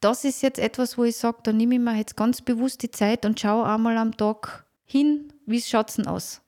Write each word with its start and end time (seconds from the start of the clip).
das 0.00 0.24
ist 0.24 0.42
jetzt 0.42 0.58
etwas, 0.58 0.96
wo 0.96 1.04
ich 1.04 1.16
sage, 1.16 1.38
da 1.42 1.52
nehme 1.52 1.74
ich 1.74 1.80
mir 1.80 1.96
jetzt 1.96 2.16
ganz 2.16 2.40
bewusst 2.40 2.82
die 2.82 2.90
Zeit 2.90 3.24
und 3.24 3.40
schaue 3.40 3.66
einmal 3.66 3.96
am 3.96 4.16
Tag 4.16 4.66
hin, 4.84 5.32
wie 5.46 5.58
es 5.58 5.68
schaut 5.68 5.96
denn 5.98 6.06
aus. 6.06 6.40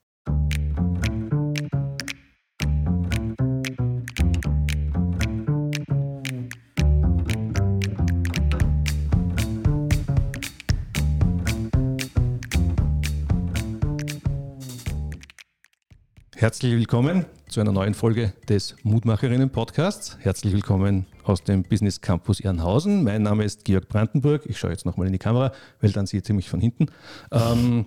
Herzlich 16.37 16.73
willkommen 16.73 17.27
zu 17.51 17.61
einer 17.61 17.73
neuen 17.73 17.95
Folge 17.95 18.32
des 18.48 18.77
Mutmacherinnen 18.85 19.50
Podcasts. 19.50 20.17
Herzlich 20.21 20.53
willkommen 20.53 21.07
aus 21.25 21.43
dem 21.43 21.64
Business 21.64 22.00
Campus 22.00 22.39
Ehrenhausen. 22.39 23.03
Mein 23.03 23.23
Name 23.23 23.43
ist 23.43 23.64
Georg 23.64 23.89
Brandenburg. 23.89 24.43
Ich 24.46 24.57
schaue 24.57 24.71
jetzt 24.71 24.87
nochmal 24.87 25.09
in 25.09 25.12
die 25.12 25.19
Kamera, 25.19 25.50
weil 25.81 25.91
dann 25.91 26.07
seht 26.07 26.29
ihr 26.29 26.35
mich 26.36 26.49
von 26.49 26.61
hinten. 26.61 26.86
Ähm, 27.32 27.86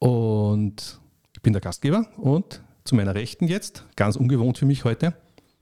und 0.00 0.98
ich 1.32 1.42
bin 1.42 1.52
der 1.52 1.62
Gastgeber 1.62 2.06
und 2.16 2.60
zu 2.82 2.96
meiner 2.96 3.14
Rechten 3.14 3.46
jetzt, 3.46 3.86
ganz 3.94 4.16
ungewohnt 4.16 4.58
für 4.58 4.66
mich 4.66 4.82
heute. 4.82 5.14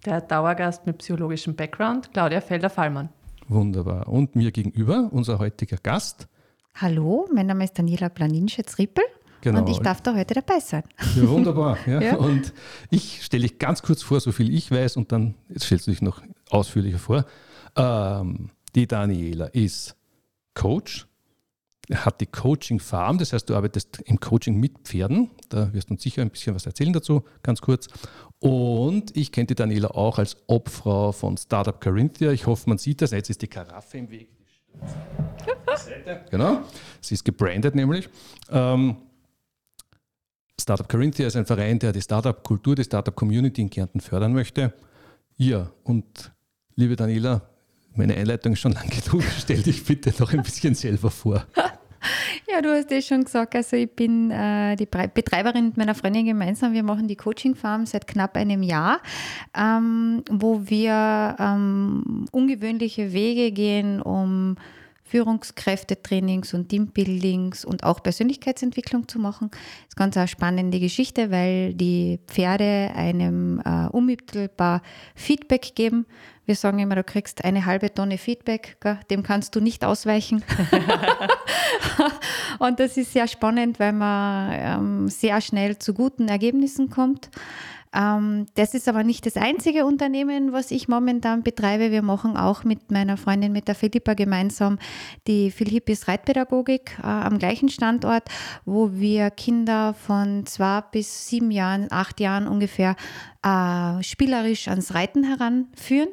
Der 0.06 0.22
Dauergast 0.22 0.86
mit 0.86 0.96
psychologischem 0.96 1.54
Background, 1.54 2.14
Claudia 2.14 2.40
Felder-Fallmann. 2.40 3.10
Wunderbar. 3.48 4.08
Und 4.08 4.34
mir 4.34 4.50
gegenüber 4.50 5.10
unser 5.12 5.38
heutiger 5.38 5.76
Gast. 5.82 6.26
Hallo, 6.74 7.28
mein 7.34 7.48
Name 7.48 7.64
ist 7.64 7.78
Daniela 7.78 8.08
Planinschitz-Rippel. 8.08 9.04
Genau. 9.42 9.60
Und 9.60 9.68
ich 9.68 9.78
darf 9.78 10.00
da 10.00 10.14
heute 10.14 10.34
dabei 10.34 10.60
sein. 10.60 10.82
Ja, 11.16 11.28
wunderbar. 11.28 11.78
Ja. 11.86 12.00
ja. 12.02 12.16
Und 12.16 12.52
ich 12.90 13.24
stelle 13.24 13.42
dich 13.42 13.58
ganz 13.58 13.82
kurz 13.82 14.02
vor, 14.02 14.20
so 14.20 14.32
viel 14.32 14.54
ich 14.54 14.70
weiß, 14.70 14.96
und 14.96 15.12
dann 15.12 15.34
jetzt 15.48 15.64
stellst 15.64 15.86
du 15.86 15.90
dich 15.90 16.02
noch 16.02 16.22
ausführlicher 16.50 16.98
vor. 16.98 17.24
Ähm, 17.76 18.50
die 18.74 18.86
Daniela 18.86 19.46
ist 19.46 19.96
Coach, 20.54 21.06
hat 21.92 22.20
die 22.20 22.26
Coaching 22.26 22.78
Farm, 22.78 23.18
das 23.18 23.32
heißt, 23.32 23.48
du 23.48 23.56
arbeitest 23.56 24.00
im 24.04 24.20
Coaching 24.20 24.56
mit 24.56 24.78
Pferden. 24.84 25.30
Da 25.48 25.72
wirst 25.72 25.90
du 25.90 25.94
uns 25.94 26.02
sicher 26.02 26.22
ein 26.22 26.30
bisschen 26.30 26.54
was 26.54 26.66
erzählen 26.66 26.92
dazu, 26.92 27.24
ganz 27.42 27.60
kurz. 27.60 27.88
Und 28.38 29.16
ich 29.16 29.32
kenne 29.32 29.46
die 29.46 29.54
Daniela 29.54 29.90
auch 29.90 30.18
als 30.18 30.36
Obfrau 30.46 31.12
von 31.12 31.36
Startup 31.36 31.80
Carinthia. 31.80 32.30
Ich 32.32 32.46
hoffe, 32.46 32.68
man 32.68 32.78
sieht 32.78 33.02
das. 33.02 33.10
Jetzt 33.10 33.30
ist 33.30 33.42
die 33.42 33.48
Karaffe 33.48 33.98
im 33.98 34.10
Weg. 34.10 34.28
genau. 36.30 36.62
Sie 37.00 37.14
ist 37.14 37.24
gebrandet 37.24 37.74
nämlich. 37.74 38.08
Ähm, 38.50 38.96
Startup 40.60 40.88
Carinthia 40.88 41.26
ist 41.26 41.36
ein 41.36 41.46
Verein, 41.46 41.78
der 41.78 41.92
die 41.92 42.02
Startup-Kultur, 42.02 42.74
die 42.74 42.84
Startup-Community 42.84 43.62
in 43.62 43.70
Kärnten 43.70 44.00
fördern 44.00 44.32
möchte. 44.32 44.72
Ja, 45.36 45.70
und 45.84 46.32
liebe 46.76 46.96
Daniela, 46.96 47.42
meine 47.94 48.14
Einleitung 48.14 48.52
ist 48.52 48.60
schon 48.60 48.72
lang 48.72 48.88
genug. 48.88 49.22
Stell 49.38 49.62
dich 49.62 49.84
bitte 49.84 50.12
noch 50.18 50.32
ein 50.32 50.42
bisschen 50.42 50.74
selber 50.74 51.10
vor. 51.10 51.46
Ja, 52.50 52.62
du 52.62 52.70
hast 52.70 52.90
eh 52.90 53.02
schon 53.02 53.24
gesagt, 53.24 53.54
also 53.54 53.76
ich 53.76 53.90
bin 53.90 54.30
äh, 54.30 54.74
die 54.74 54.86
Betreiberin 54.86 55.66
mit 55.66 55.76
meiner 55.76 55.94
Freundin 55.94 56.24
gemeinsam. 56.26 56.72
Wir 56.72 56.82
machen 56.82 57.06
die 57.06 57.14
Coaching 57.14 57.54
Farm 57.54 57.86
seit 57.86 58.06
knapp 58.06 58.36
einem 58.36 58.62
Jahr, 58.62 59.00
ähm, 59.54 60.24
wo 60.30 60.62
wir 60.64 61.36
ähm, 61.38 62.24
ungewöhnliche 62.32 63.12
Wege 63.12 63.52
gehen, 63.52 64.00
um 64.02 64.29
Führungskräftetrainings 65.10 66.54
und 66.54 66.68
Teambuildings 66.68 67.64
und 67.64 67.82
auch 67.82 68.00
Persönlichkeitsentwicklung 68.00 69.08
zu 69.08 69.18
machen. 69.18 69.50
Das 69.50 69.88
ist 69.88 69.96
ganz 69.96 70.16
eine 70.16 70.28
spannende 70.28 70.78
Geschichte, 70.78 71.32
weil 71.32 71.74
die 71.74 72.20
Pferde 72.28 72.92
einem 72.94 73.60
äh, 73.64 73.88
unmittelbar 73.88 74.82
Feedback 75.16 75.74
geben. 75.74 76.06
Wir 76.46 76.54
sagen 76.54 76.78
immer, 76.78 76.94
du 76.94 77.02
kriegst 77.02 77.44
eine 77.44 77.66
halbe 77.66 77.92
Tonne 77.92 78.18
Feedback, 78.18 78.76
gell? 78.80 79.00
dem 79.10 79.24
kannst 79.24 79.56
du 79.56 79.60
nicht 79.60 79.84
ausweichen. 79.84 80.44
und 82.60 82.78
das 82.78 82.96
ist 82.96 83.12
sehr 83.12 83.26
spannend, 83.26 83.80
weil 83.80 83.92
man 83.92 84.52
ähm, 84.52 85.08
sehr 85.08 85.40
schnell 85.40 85.78
zu 85.78 85.92
guten 85.92 86.28
Ergebnissen 86.28 86.88
kommt. 86.88 87.30
Ähm, 87.94 88.46
das 88.54 88.74
ist 88.74 88.88
aber 88.88 89.02
nicht 89.02 89.26
das 89.26 89.36
einzige 89.36 89.84
Unternehmen, 89.84 90.52
was 90.52 90.70
ich 90.70 90.88
momentan 90.88 91.42
betreibe. 91.42 91.90
Wir 91.90 92.02
machen 92.02 92.36
auch 92.36 92.62
mit 92.62 92.90
meiner 92.92 93.16
Freundin, 93.16 93.52
mit 93.52 93.66
der 93.66 93.74
Philippa 93.74 94.14
gemeinsam 94.14 94.78
die 95.26 95.50
Philippis 95.50 96.06
Reitpädagogik 96.06 96.98
äh, 97.02 97.06
am 97.06 97.38
gleichen 97.38 97.68
Standort, 97.68 98.24
wo 98.64 98.92
wir 98.92 99.30
Kinder 99.30 99.94
von 99.94 100.46
zwei 100.46 100.82
bis 100.92 101.28
sieben 101.28 101.50
Jahren, 101.50 101.88
acht 101.90 102.20
Jahren 102.20 102.46
ungefähr 102.46 102.94
äh, 103.42 104.02
spielerisch 104.02 104.68
ans 104.68 104.94
Reiten 104.94 105.24
heranführen. 105.24 106.10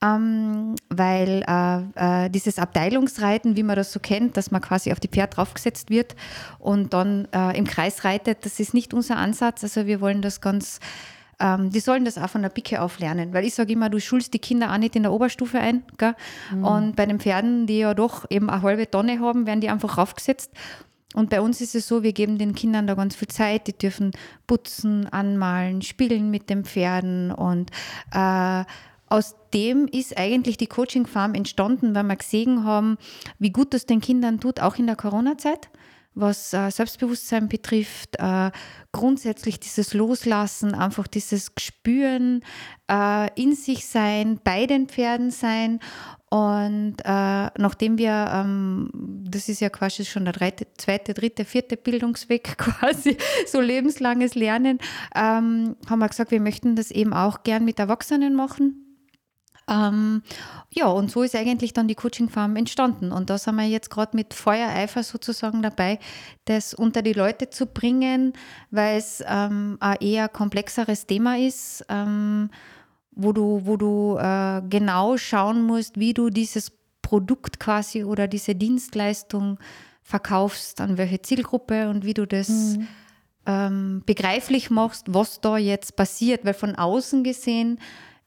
Ähm, 0.00 0.76
weil 0.90 1.42
äh, 1.48 2.26
äh, 2.26 2.30
dieses 2.30 2.60
Abteilungsreiten, 2.60 3.56
wie 3.56 3.64
man 3.64 3.74
das 3.74 3.92
so 3.92 3.98
kennt, 3.98 4.36
dass 4.36 4.52
man 4.52 4.60
quasi 4.60 4.92
auf 4.92 5.00
die 5.00 5.08
Pferd 5.08 5.36
draufgesetzt 5.36 5.90
wird 5.90 6.14
und 6.60 6.92
dann 6.92 7.26
äh, 7.34 7.58
im 7.58 7.66
Kreis 7.66 8.04
reitet, 8.04 8.44
das 8.44 8.60
ist 8.60 8.74
nicht 8.74 8.94
unser 8.94 9.16
Ansatz. 9.16 9.64
Also 9.64 9.86
wir 9.86 10.00
wollen 10.00 10.22
das 10.22 10.40
ganz, 10.40 10.78
ähm, 11.40 11.70
die 11.70 11.80
sollen 11.80 12.04
das 12.04 12.16
auch 12.16 12.30
von 12.30 12.42
der 12.42 12.48
Picke 12.48 12.80
auf 12.80 13.00
lernen, 13.00 13.34
weil 13.34 13.44
ich 13.44 13.54
sage 13.54 13.72
immer, 13.72 13.90
du 13.90 13.98
schulst 13.98 14.34
die 14.34 14.38
Kinder 14.38 14.72
auch 14.72 14.78
nicht 14.78 14.94
in 14.94 15.02
der 15.02 15.12
Oberstufe 15.12 15.58
ein. 15.58 15.82
Mhm. 16.52 16.64
Und 16.64 16.96
bei 16.96 17.04
den 17.04 17.18
Pferden, 17.18 17.66
die 17.66 17.80
ja 17.80 17.92
doch 17.92 18.24
eben 18.30 18.50
eine 18.50 18.62
halbe 18.62 18.88
Tonne 18.88 19.18
haben, 19.18 19.46
werden 19.46 19.60
die 19.60 19.68
einfach 19.68 19.98
raufgesetzt. 19.98 20.52
Und 21.14 21.30
bei 21.30 21.40
uns 21.40 21.60
ist 21.60 21.74
es 21.74 21.88
so, 21.88 22.04
wir 22.04 22.12
geben 22.12 22.38
den 22.38 22.54
Kindern 22.54 22.86
da 22.86 22.94
ganz 22.94 23.16
viel 23.16 23.28
Zeit. 23.28 23.66
Die 23.66 23.76
dürfen 23.76 24.12
putzen, 24.46 25.08
anmalen, 25.08 25.82
spielen 25.82 26.30
mit 26.30 26.50
den 26.50 26.64
Pferden 26.64 27.32
und 27.32 27.70
äh, 28.12 28.64
aus 29.08 29.34
dem 29.54 29.86
ist 29.86 30.16
eigentlich 30.16 30.56
die 30.56 30.66
Coaching 30.66 31.06
Farm 31.06 31.34
entstanden, 31.34 31.94
weil 31.94 32.04
wir 32.04 32.16
gesehen 32.16 32.64
haben, 32.64 32.98
wie 33.38 33.50
gut 33.50 33.74
das 33.74 33.86
den 33.86 34.00
Kindern 34.00 34.40
tut, 34.40 34.60
auch 34.60 34.76
in 34.76 34.86
der 34.86 34.96
Corona-Zeit, 34.96 35.70
was 36.14 36.52
äh, 36.52 36.70
Selbstbewusstsein 36.70 37.48
betrifft, 37.48 38.16
äh, 38.18 38.50
grundsätzlich 38.92 39.60
dieses 39.60 39.94
Loslassen, 39.94 40.74
einfach 40.74 41.06
dieses 41.06 41.54
Gespüren, 41.54 42.42
äh, 42.90 43.28
in 43.40 43.54
sich 43.54 43.86
sein, 43.86 44.40
bei 44.42 44.66
den 44.66 44.88
Pferden 44.88 45.30
sein. 45.30 45.80
Und 46.30 46.96
nachdem 47.06 47.96
wir, 47.96 48.30
ähm, 48.30 48.90
das 49.24 49.48
ist 49.48 49.60
ja 49.60 49.70
quasi 49.70 50.04
schon 50.04 50.26
der 50.26 50.34
dritte, 50.34 50.66
zweite, 50.76 51.14
dritte, 51.14 51.46
vierte 51.46 51.78
Bildungsweg 51.78 52.58
quasi, 52.58 53.16
so 53.46 53.62
lebenslanges 53.62 54.34
Lernen, 54.34 54.78
ähm, 55.14 55.76
haben 55.88 55.98
wir 56.00 56.08
gesagt, 56.08 56.30
wir 56.30 56.42
möchten 56.42 56.76
das 56.76 56.90
eben 56.90 57.14
auch 57.14 57.44
gern 57.44 57.64
mit 57.64 57.78
Erwachsenen 57.78 58.34
machen 58.34 58.87
ähm, 59.68 60.22
ja, 60.70 60.86
und 60.86 61.10
so 61.10 61.22
ist 61.22 61.34
eigentlich 61.34 61.72
dann 61.72 61.88
die 61.88 61.94
Coaching 61.94 62.28
Farm 62.28 62.56
entstanden. 62.56 63.12
Und 63.12 63.30
da 63.30 63.38
sind 63.38 63.56
wir 63.56 63.66
jetzt 63.66 63.90
gerade 63.90 64.16
mit 64.16 64.34
Feuereifer 64.34 65.02
sozusagen 65.02 65.62
dabei, 65.62 65.98
das 66.44 66.74
unter 66.74 67.02
die 67.02 67.12
Leute 67.12 67.50
zu 67.50 67.66
bringen, 67.66 68.32
weil 68.70 68.98
es 68.98 69.22
ähm, 69.26 69.76
ein 69.80 69.96
eher 70.00 70.28
komplexeres 70.28 71.06
Thema 71.06 71.38
ist, 71.38 71.84
ähm, 71.88 72.50
wo 73.12 73.32
du, 73.32 73.62
wo 73.64 73.76
du 73.76 74.16
äh, 74.18 74.62
genau 74.68 75.16
schauen 75.16 75.62
musst, 75.62 75.98
wie 75.98 76.14
du 76.14 76.30
dieses 76.30 76.72
Produkt 77.02 77.58
quasi 77.58 78.04
oder 78.04 78.28
diese 78.28 78.54
Dienstleistung 78.54 79.58
verkaufst, 80.02 80.80
an 80.80 80.98
welche 80.98 81.20
Zielgruppe 81.20 81.88
und 81.88 82.04
wie 82.04 82.14
du 82.14 82.26
das 82.26 82.48
mhm. 82.48 82.88
ähm, 83.46 84.02
begreiflich 84.06 84.70
machst, 84.70 85.06
was 85.08 85.40
da 85.40 85.56
jetzt 85.56 85.96
passiert. 85.96 86.44
Weil 86.44 86.54
von 86.54 86.76
außen 86.76 87.24
gesehen 87.24 87.78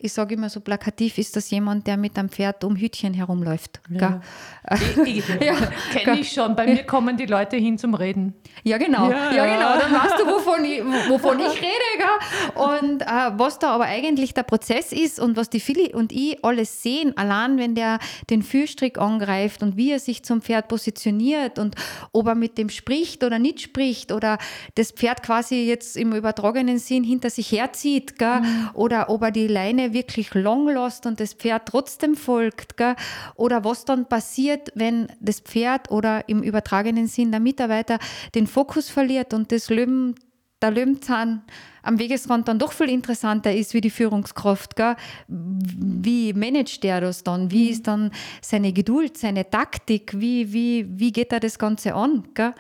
ich 0.03 0.13
sage 0.13 0.35
immer 0.35 0.49
so 0.49 0.59
plakativ, 0.59 1.17
ist 1.17 1.35
das 1.35 1.49
jemand, 1.51 1.85
der 1.87 1.97
mit 1.97 2.17
einem 2.17 2.29
Pferd 2.29 2.63
um 2.63 2.75
Hütchen 2.75 3.13
herumläuft. 3.13 3.79
Ja. 3.89 4.21
ja, 5.39 5.55
Kenne 5.91 6.19
ich 6.19 6.31
schon. 6.31 6.55
Bei 6.55 6.65
mir 6.65 6.83
kommen 6.83 7.17
die 7.17 7.25
Leute 7.25 7.57
hin 7.57 7.77
zum 7.77 7.93
Reden. 7.93 8.33
Ja, 8.63 8.77
genau. 8.77 9.09
Ja, 9.09 9.33
ja 9.33 9.45
genau. 9.45 9.79
Dann 9.79 9.91
weißt 9.91 10.19
du, 10.19 10.27
wovon 10.27 10.65
ich, 10.65 10.83
wovon 11.09 11.39
ich 11.39 11.61
rede. 11.61 11.91
Gell? 11.97 12.63
Und 12.63 13.01
äh, 13.01 13.05
was 13.37 13.59
da 13.59 13.71
aber 13.71 13.85
eigentlich 13.85 14.33
der 14.33 14.43
Prozess 14.43 14.91
ist 14.91 15.19
und 15.19 15.37
was 15.37 15.49
die 15.49 15.59
Philly 15.59 15.93
und 15.93 16.11
ich 16.11 16.43
alles 16.43 16.81
sehen, 16.81 17.15
allein 17.17 17.57
wenn 17.57 17.75
der 17.75 17.99
den 18.29 18.43
Führstrick 18.43 18.97
angreift 18.97 19.63
und 19.63 19.77
wie 19.77 19.91
er 19.91 19.99
sich 19.99 20.23
zum 20.23 20.41
Pferd 20.41 20.67
positioniert 20.67 21.59
und 21.59 21.75
ob 22.11 22.27
er 22.27 22.35
mit 22.35 22.57
dem 22.57 22.69
spricht 22.69 23.23
oder 23.23 23.39
nicht 23.39 23.61
spricht 23.61 24.11
oder 24.11 24.37
das 24.75 24.91
Pferd 24.91 25.23
quasi 25.23 25.63
jetzt 25.67 25.97
im 25.97 26.13
übertragenen 26.13 26.77
Sinn 26.77 27.03
hinter 27.03 27.29
sich 27.29 27.51
herzieht 27.51 28.17
gell? 28.17 28.41
Mhm. 28.41 28.69
oder 28.73 29.09
ob 29.09 29.23
er 29.23 29.31
die 29.31 29.47
Leine 29.47 29.90
wirklich 29.93 30.33
long 30.33 30.69
lost 30.69 31.05
und 31.05 31.19
das 31.19 31.33
Pferd 31.33 31.67
trotzdem 31.67 32.15
folgt. 32.15 32.77
Gell? 32.77 32.95
Oder 33.35 33.63
was 33.63 33.85
dann 33.85 34.07
passiert, 34.07 34.71
wenn 34.75 35.07
das 35.19 35.39
Pferd 35.39 35.91
oder 35.91 36.27
im 36.29 36.43
übertragenen 36.43 37.07
Sinn 37.07 37.31
der 37.31 37.39
Mitarbeiter 37.39 37.99
den 38.35 38.47
Fokus 38.47 38.89
verliert 38.89 39.33
und 39.33 39.51
das 39.51 39.69
Löwen, 39.69 40.15
der 40.61 40.71
Löwenzahn 40.71 41.43
am 41.83 41.99
Wegesrand 41.99 42.47
dann 42.47 42.59
doch 42.59 42.71
viel 42.71 42.89
interessanter 42.89 43.53
ist 43.53 43.73
wie 43.73 43.81
die 43.81 43.89
Führungskraft. 43.89 44.75
Gell? 44.75 44.95
Wie 45.27 46.33
managt 46.33 46.83
der 46.83 47.01
das 47.01 47.23
dann? 47.23 47.51
Wie 47.51 47.69
ist 47.69 47.87
dann 47.87 48.11
seine 48.41 48.71
Geduld, 48.73 49.17
seine 49.17 49.49
Taktik? 49.49 50.13
Wie, 50.15 50.53
wie, 50.53 50.87
wie 50.87 51.11
geht 51.11 51.33
er 51.33 51.39
das 51.39 51.57
Ganze 51.57 51.95
an? 51.95 52.23
Ja. 52.37 52.53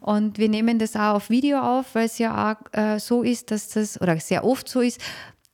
Und 0.00 0.38
wir 0.38 0.48
nehmen 0.48 0.78
das 0.78 0.96
auch 0.96 1.14
auf 1.14 1.30
Video 1.30 1.58
auf, 1.60 1.94
weil 1.94 2.06
es 2.06 2.18
ja 2.18 2.52
auch 2.52 2.78
äh, 2.78 2.98
so 2.98 3.22
ist, 3.22 3.50
dass 3.50 3.68
das, 3.68 4.00
oder 4.00 4.18
sehr 4.20 4.44
oft 4.44 4.68
so 4.68 4.80
ist, 4.80 5.00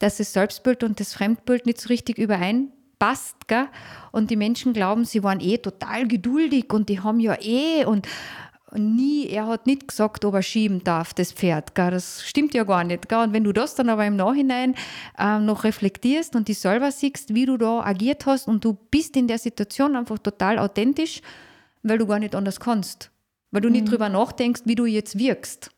dass 0.02 0.18
das 0.18 0.32
Selbstbild 0.32 0.82
und 0.84 1.00
das 1.00 1.14
Fremdbild 1.14 1.66
nicht 1.66 1.80
so 1.80 1.88
richtig 1.88 2.18
übereinpassen 2.18 2.82
passt. 3.02 3.48
Gell? 3.48 3.66
Und 4.12 4.30
die 4.30 4.36
Menschen 4.36 4.72
glauben, 4.72 5.04
sie 5.04 5.24
waren 5.24 5.40
eh 5.40 5.58
total 5.58 6.06
geduldig 6.06 6.72
und 6.72 6.88
die 6.88 7.00
haben 7.00 7.18
ja 7.18 7.36
eh 7.40 7.84
und 7.84 8.06
nie, 8.74 9.26
er 9.26 9.48
hat 9.48 9.66
nicht 9.66 9.88
gesagt, 9.88 10.24
ob 10.24 10.34
er 10.34 10.42
schieben 10.42 10.84
darf, 10.84 11.12
das 11.12 11.32
Pferd. 11.32 11.74
Gell? 11.74 11.90
Das 11.90 12.22
stimmt 12.24 12.54
ja 12.54 12.62
gar 12.62 12.84
nicht. 12.84 13.08
Gell? 13.08 13.18
Und 13.18 13.32
wenn 13.32 13.42
du 13.42 13.52
das 13.52 13.74
dann 13.74 13.88
aber 13.88 14.06
im 14.06 14.14
Nachhinein 14.14 14.76
äh, 15.18 15.40
noch 15.40 15.64
reflektierst 15.64 16.36
und 16.36 16.46
dich 16.46 16.60
selber 16.60 16.92
siehst, 16.92 17.34
wie 17.34 17.44
du 17.44 17.56
da 17.56 17.80
agiert 17.80 18.24
hast 18.24 18.46
und 18.46 18.64
du 18.64 18.74
bist 18.92 19.16
in 19.16 19.26
der 19.26 19.38
Situation 19.38 19.96
einfach 19.96 20.20
total 20.20 20.60
authentisch, 20.60 21.22
weil 21.82 21.98
du 21.98 22.06
gar 22.06 22.20
nicht 22.20 22.36
anders 22.36 22.60
kannst. 22.60 23.10
Weil 23.50 23.62
du 23.62 23.68
mhm. 23.68 23.72
nicht 23.72 23.90
drüber 23.90 24.10
nachdenkst, 24.10 24.62
wie 24.64 24.76
du 24.76 24.86
jetzt 24.86 25.18
wirkst. 25.18 25.72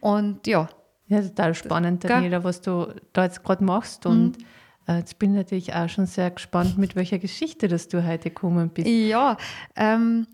Und 0.00 0.46
ja. 0.46 0.70
Ja, 1.12 1.20
total 1.20 1.54
spannend, 1.54 2.04
Daniela, 2.04 2.42
was 2.42 2.62
du 2.62 2.94
da 3.12 3.24
jetzt 3.24 3.44
gerade 3.44 3.62
machst. 3.64 4.06
Und 4.06 4.38
mhm. 4.38 4.44
Äh, 4.88 4.98
jetzt 4.98 5.18
bin 5.18 5.30
ich 5.30 5.36
natürlich 5.36 5.74
auch 5.74 5.88
schon 5.88 6.06
sehr 6.06 6.30
gespannt, 6.30 6.76
mit 6.76 6.96
welcher 6.96 7.18
Geschichte, 7.18 7.68
dass 7.68 7.86
du 7.86 8.04
heute 8.04 8.30
gekommen 8.30 8.70
bist. 8.70 8.88
Ja, 8.88 9.36
ähm, 9.76 10.26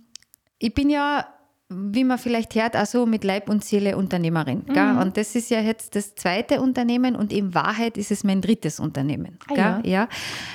ich 0.59 0.73
bin 0.73 0.89
ja 0.89 1.27
wie 1.71 2.03
man 2.03 2.17
vielleicht 2.17 2.55
hört, 2.55 2.77
also 2.77 3.05
mit 3.05 3.25
Leib 3.25 3.51
und 3.51 3.63
Seele 3.63 3.99
Unternehmerin. 3.99 4.65
Mhm. 4.67 4.99
Und 4.99 5.19
das 5.19 5.35
ist 5.35 5.51
ja 5.51 5.61
jetzt 5.61 5.95
das 5.95 6.15
zweite 6.15 6.63
Unternehmen 6.63 7.15
und 7.15 7.31
in 7.31 7.55
Wahrheit 7.55 7.99
ist 7.99 8.11
es 8.11 8.25
mein 8.25 8.41
drittes 8.41 8.81
Unternehmen. 8.81 9.39
Ah, 9.51 9.55
ja. 9.55 9.81
ja. 9.85 10.09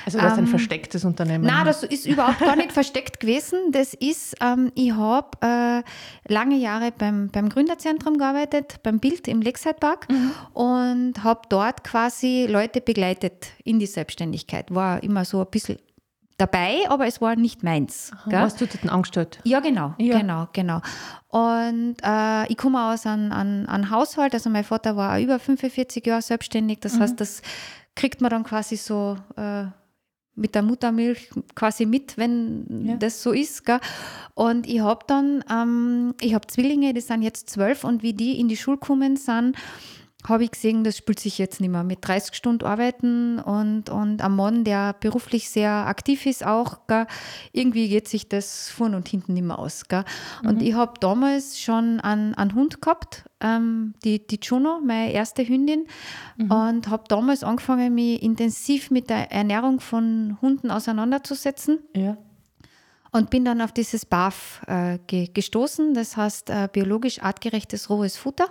Also 0.05 0.17
das 0.17 0.33
ist 0.33 0.37
ein 0.39 0.45
ähm, 0.45 0.49
verstecktes 0.49 1.05
Unternehmen. 1.05 1.45
Nein, 1.45 1.65
das 1.65 1.83
ist 1.83 2.07
überhaupt 2.07 2.39
gar 2.39 2.55
nicht 2.55 2.71
versteckt 2.73 3.19
gewesen. 3.19 3.71
Das 3.71 3.93
ist, 3.93 4.35
ähm, 4.41 4.71
ich 4.73 4.91
habe 4.93 5.37
äh, 5.41 6.33
lange 6.33 6.57
Jahre 6.57 6.91
beim, 6.91 7.29
beim 7.29 7.49
Gründerzentrum 7.49 8.17
gearbeitet, 8.17 8.77
beim 8.81 8.99
Bild 8.99 9.27
im 9.27 9.43
Lakeside 9.43 9.75
Park 9.79 10.07
mhm. 10.09 10.31
und 10.53 11.23
habe 11.23 11.41
dort 11.49 11.83
quasi 11.83 12.47
Leute 12.49 12.81
begleitet 12.81 13.51
in 13.63 13.77
die 13.77 13.85
Selbstständigkeit. 13.85 14.73
War 14.73 15.03
immer 15.03 15.25
so 15.25 15.41
ein 15.41 15.47
bisschen 15.51 15.77
dabei, 16.37 16.89
aber 16.89 17.07
es 17.07 17.21
war 17.21 17.35
nicht 17.35 17.63
meins. 17.63 18.11
Aha, 18.13 18.31
warst 18.31 18.61
du 18.61 18.67
dort 18.67 18.91
angestellt? 18.91 19.39
Ja, 19.43 19.59
genau, 19.59 19.93
ja. 19.97 20.17
genau, 20.17 20.47
genau. 20.53 20.81
Und 21.29 21.95
äh, 22.03 22.47
ich 22.47 22.57
komme 22.57 22.91
aus 22.91 23.05
einem, 23.05 23.31
einem, 23.31 23.67
einem 23.67 23.89
Haushalt, 23.89 24.33
also 24.33 24.49
mein 24.49 24.63
Vater 24.63 24.95
war 24.95 25.19
über 25.19 25.39
45 25.39 26.05
Jahre 26.05 26.21
selbstständig, 26.21 26.79
das 26.79 26.95
mhm. 26.95 26.99
heißt, 27.01 27.19
das 27.19 27.41
kriegt 27.95 28.21
man 28.21 28.31
dann 28.31 28.43
quasi 28.43 28.75
so 28.75 29.17
äh, 29.35 29.65
mit 30.35 30.55
der 30.55 30.63
Muttermilch 30.63 31.29
quasi 31.55 31.85
mit, 31.85 32.17
wenn 32.17 32.85
ja. 32.87 32.95
das 32.95 33.21
so 33.21 33.31
ist. 33.31 33.65
Gell? 33.65 33.79
Und 34.33 34.67
ich 34.67 34.79
habe 34.79 35.05
dann, 35.07 35.43
ähm, 35.51 36.15
ich 36.21 36.33
habe 36.33 36.47
Zwillinge, 36.47 36.93
die 36.93 37.01
sind 37.01 37.21
jetzt 37.21 37.49
zwölf 37.49 37.83
und 37.83 38.01
wie 38.01 38.13
die 38.13 38.39
in 38.39 38.47
die 38.47 38.57
Schule 38.57 38.77
gekommen 38.77 39.15
sind, 39.15 39.55
habe 40.27 40.45
ich 40.45 40.51
gesehen, 40.51 40.83
das 40.83 40.97
spielt 40.97 41.19
sich 41.19 41.37
jetzt 41.37 41.59
nicht 41.59 41.69
mehr. 41.69 41.83
Mit 41.83 42.07
30 42.07 42.33
Stunden 42.33 42.65
arbeiten 42.65 43.39
und, 43.39 43.89
und 43.89 44.21
am 44.21 44.35
Mann, 44.35 44.63
der 44.63 44.93
beruflich 44.93 45.49
sehr 45.49 45.69
aktiv 45.69 46.25
ist, 46.25 46.45
auch, 46.45 46.87
gell, 46.87 47.07
irgendwie 47.51 47.89
geht 47.89 48.07
sich 48.07 48.29
das 48.29 48.69
vorn 48.69 48.95
und 48.95 49.07
hinten 49.07 49.33
nicht 49.33 49.43
mehr 49.43 49.59
aus. 49.59 49.87
Gell. 49.87 50.05
Und 50.43 50.55
mhm. 50.55 50.67
ich 50.67 50.73
habe 50.73 50.93
damals 50.99 51.59
schon 51.59 51.99
einen, 51.99 52.33
einen 52.35 52.55
Hund 52.55 52.81
gehabt, 52.81 53.25
ähm, 53.41 53.93
die, 54.03 54.25
die 54.25 54.39
Juno, 54.41 54.79
meine 54.83 55.11
erste 55.11 55.47
Hündin, 55.47 55.87
mhm. 56.37 56.51
und 56.51 56.89
habe 56.89 57.03
damals 57.07 57.43
angefangen, 57.43 57.93
mich 57.93 58.23
intensiv 58.23 58.91
mit 58.91 59.09
der 59.09 59.31
Ernährung 59.31 59.79
von 59.79 60.37
Hunden 60.41 60.71
auseinanderzusetzen. 60.71 61.79
Ja. 61.95 62.17
Und 63.11 63.29
bin 63.29 63.45
dann 63.45 63.61
auf 63.61 63.71
dieses 63.71 64.07
BAF 64.07 64.61
äh, 64.65 64.97
gestoßen, 65.27 65.93
das 65.93 66.17
heißt 66.17 66.49
äh, 66.49 66.67
biologisch 66.71 67.21
artgerechtes 67.21 67.89
rohes 67.91 68.17
Futter. 68.17 68.47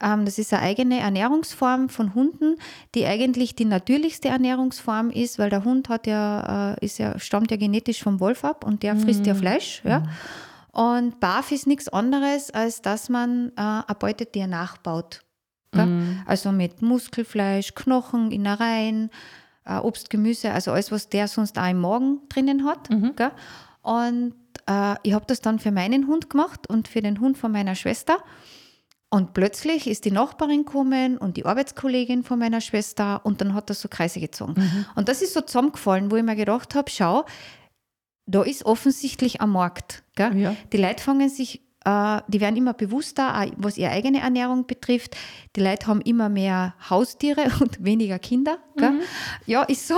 Ähm, 0.00 0.24
das 0.24 0.38
ist 0.38 0.52
eine 0.52 0.62
eigene 0.62 1.00
Ernährungsform 1.00 1.88
von 1.88 2.14
Hunden, 2.14 2.56
die 2.94 3.06
eigentlich 3.06 3.54
die 3.54 3.64
natürlichste 3.64 4.28
Ernährungsform 4.28 5.10
ist, 5.10 5.38
weil 5.38 5.50
der 5.50 5.64
Hund 5.64 5.88
hat 5.88 6.06
ja, 6.06 6.74
äh, 6.74 6.84
ist 6.84 6.98
ja, 6.98 7.18
stammt 7.18 7.50
ja 7.50 7.56
genetisch 7.56 8.02
vom 8.02 8.20
Wolf 8.20 8.44
ab 8.44 8.64
und 8.64 8.82
der 8.82 8.96
frisst 8.96 9.26
ja 9.26 9.34
mhm. 9.34 9.38
Fleisch. 9.38 9.82
Ja. 9.84 10.04
Und 10.72 11.20
BAF 11.20 11.52
ist 11.52 11.66
nichts 11.66 11.88
anderes, 11.88 12.50
als 12.50 12.80
dass 12.80 13.08
man 13.08 13.48
äh, 13.56 13.60
ein 13.60 13.96
Beutetier 13.98 14.46
nachbaut. 14.46 15.22
Mhm. 15.74 16.22
Also 16.26 16.52
mit 16.52 16.82
Muskelfleisch, 16.82 17.74
Knochen, 17.74 18.30
Innereien, 18.30 19.10
äh, 19.64 19.78
Obst, 19.78 20.10
Gemüse, 20.10 20.52
also 20.52 20.72
alles, 20.72 20.90
was 20.90 21.08
der 21.08 21.28
sonst 21.28 21.58
auch 21.58 21.68
im 21.68 21.80
Magen 21.80 22.20
drinnen 22.28 22.64
hat. 22.64 22.90
Mhm. 22.90 23.12
Und 23.82 24.34
äh, 24.66 24.94
ich 25.02 25.12
habe 25.12 25.24
das 25.26 25.40
dann 25.40 25.58
für 25.58 25.70
meinen 25.70 26.06
Hund 26.06 26.30
gemacht 26.30 26.68
und 26.68 26.88
für 26.88 27.02
den 27.02 27.20
Hund 27.20 27.38
von 27.38 27.52
meiner 27.52 27.74
Schwester. 27.74 28.18
Und 29.12 29.34
plötzlich 29.34 29.88
ist 29.88 30.04
die 30.04 30.12
Nachbarin 30.12 30.64
gekommen 30.64 31.18
und 31.18 31.36
die 31.36 31.44
Arbeitskollegin 31.44 32.22
von 32.22 32.38
meiner 32.38 32.60
Schwester 32.60 33.20
und 33.24 33.40
dann 33.40 33.54
hat 33.54 33.68
das 33.68 33.80
so 33.80 33.88
Kreise 33.88 34.20
gezogen. 34.20 34.54
Mhm. 34.56 34.86
Und 34.94 35.08
das 35.08 35.20
ist 35.20 35.34
so 35.34 35.40
zusammengefallen, 35.40 36.12
wo 36.12 36.16
ich 36.16 36.22
mir 36.22 36.36
gedacht 36.36 36.76
habe, 36.76 36.88
schau, 36.90 37.24
da 38.26 38.42
ist 38.42 38.64
offensichtlich 38.64 39.40
ein 39.40 39.50
Markt. 39.50 40.04
Ja. 40.16 40.54
Die 40.72 40.76
Leute 40.76 41.02
fangen 41.02 41.28
sich 41.28 41.62
die 41.82 42.40
werden 42.40 42.56
immer 42.56 42.74
bewusster, 42.74 43.46
was 43.56 43.78
ihre 43.78 43.90
eigene 43.90 44.20
Ernährung 44.20 44.66
betrifft. 44.66 45.16
Die 45.56 45.60
Leute 45.60 45.86
haben 45.86 46.02
immer 46.02 46.28
mehr 46.28 46.74
Haustiere 46.90 47.50
und 47.60 47.82
weniger 47.82 48.18
Kinder. 48.18 48.58
Mhm. 48.76 49.00
Ja, 49.46 49.62
ist 49.62 49.88
so. 49.88 49.96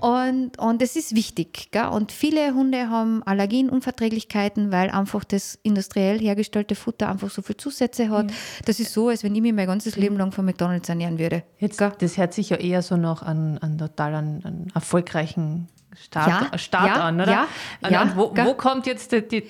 Und, 0.00 0.58
und 0.58 0.80
das 0.80 0.96
ist 0.96 1.14
wichtig. 1.14 1.68
Gell? 1.72 1.88
Und 1.88 2.10
viele 2.10 2.54
Hunde 2.54 2.88
haben 2.88 3.22
Allergien, 3.24 3.68
Unverträglichkeiten, 3.68 4.72
weil 4.72 4.90
einfach 4.90 5.24
das 5.24 5.58
industriell 5.62 6.18
hergestellte 6.18 6.74
Futter 6.74 7.08
einfach 7.08 7.30
so 7.30 7.42
viel 7.42 7.56
Zusätze 7.56 8.08
hat. 8.08 8.30
Ja. 8.30 8.36
Das 8.64 8.80
ist 8.80 8.92
so, 8.92 9.08
als 9.08 9.22
wenn 9.22 9.34
ich 9.34 9.42
mich 9.42 9.52
mein 9.52 9.66
ganzes 9.66 9.96
Leben 9.96 10.16
lang 10.16 10.32
von 10.32 10.44
McDonalds 10.46 10.88
ernähren 10.88 11.18
würde. 11.18 11.42
Jetzt, 11.58 11.80
das 11.80 12.16
hört 12.16 12.32
sich 12.32 12.50
ja 12.50 12.56
eher 12.56 12.80
so 12.82 12.96
noch 12.96 13.22
an, 13.22 13.58
an 13.58 13.76
total 13.76 14.14
an, 14.14 14.40
an 14.44 14.66
erfolgreichen 14.74 15.68
Start, 16.02 16.52
ja, 16.52 16.58
Start 16.58 16.86
ja, 16.86 16.94
an, 17.04 17.20
oder? 17.20 17.30
Ja, 17.30 17.48
und 17.82 17.90
ja, 17.90 18.12
wo, 18.16 18.34
wo, 18.34 18.54
kommt 18.54 18.86
jetzt 18.86 19.12
die, 19.12 19.22
die 19.28 19.44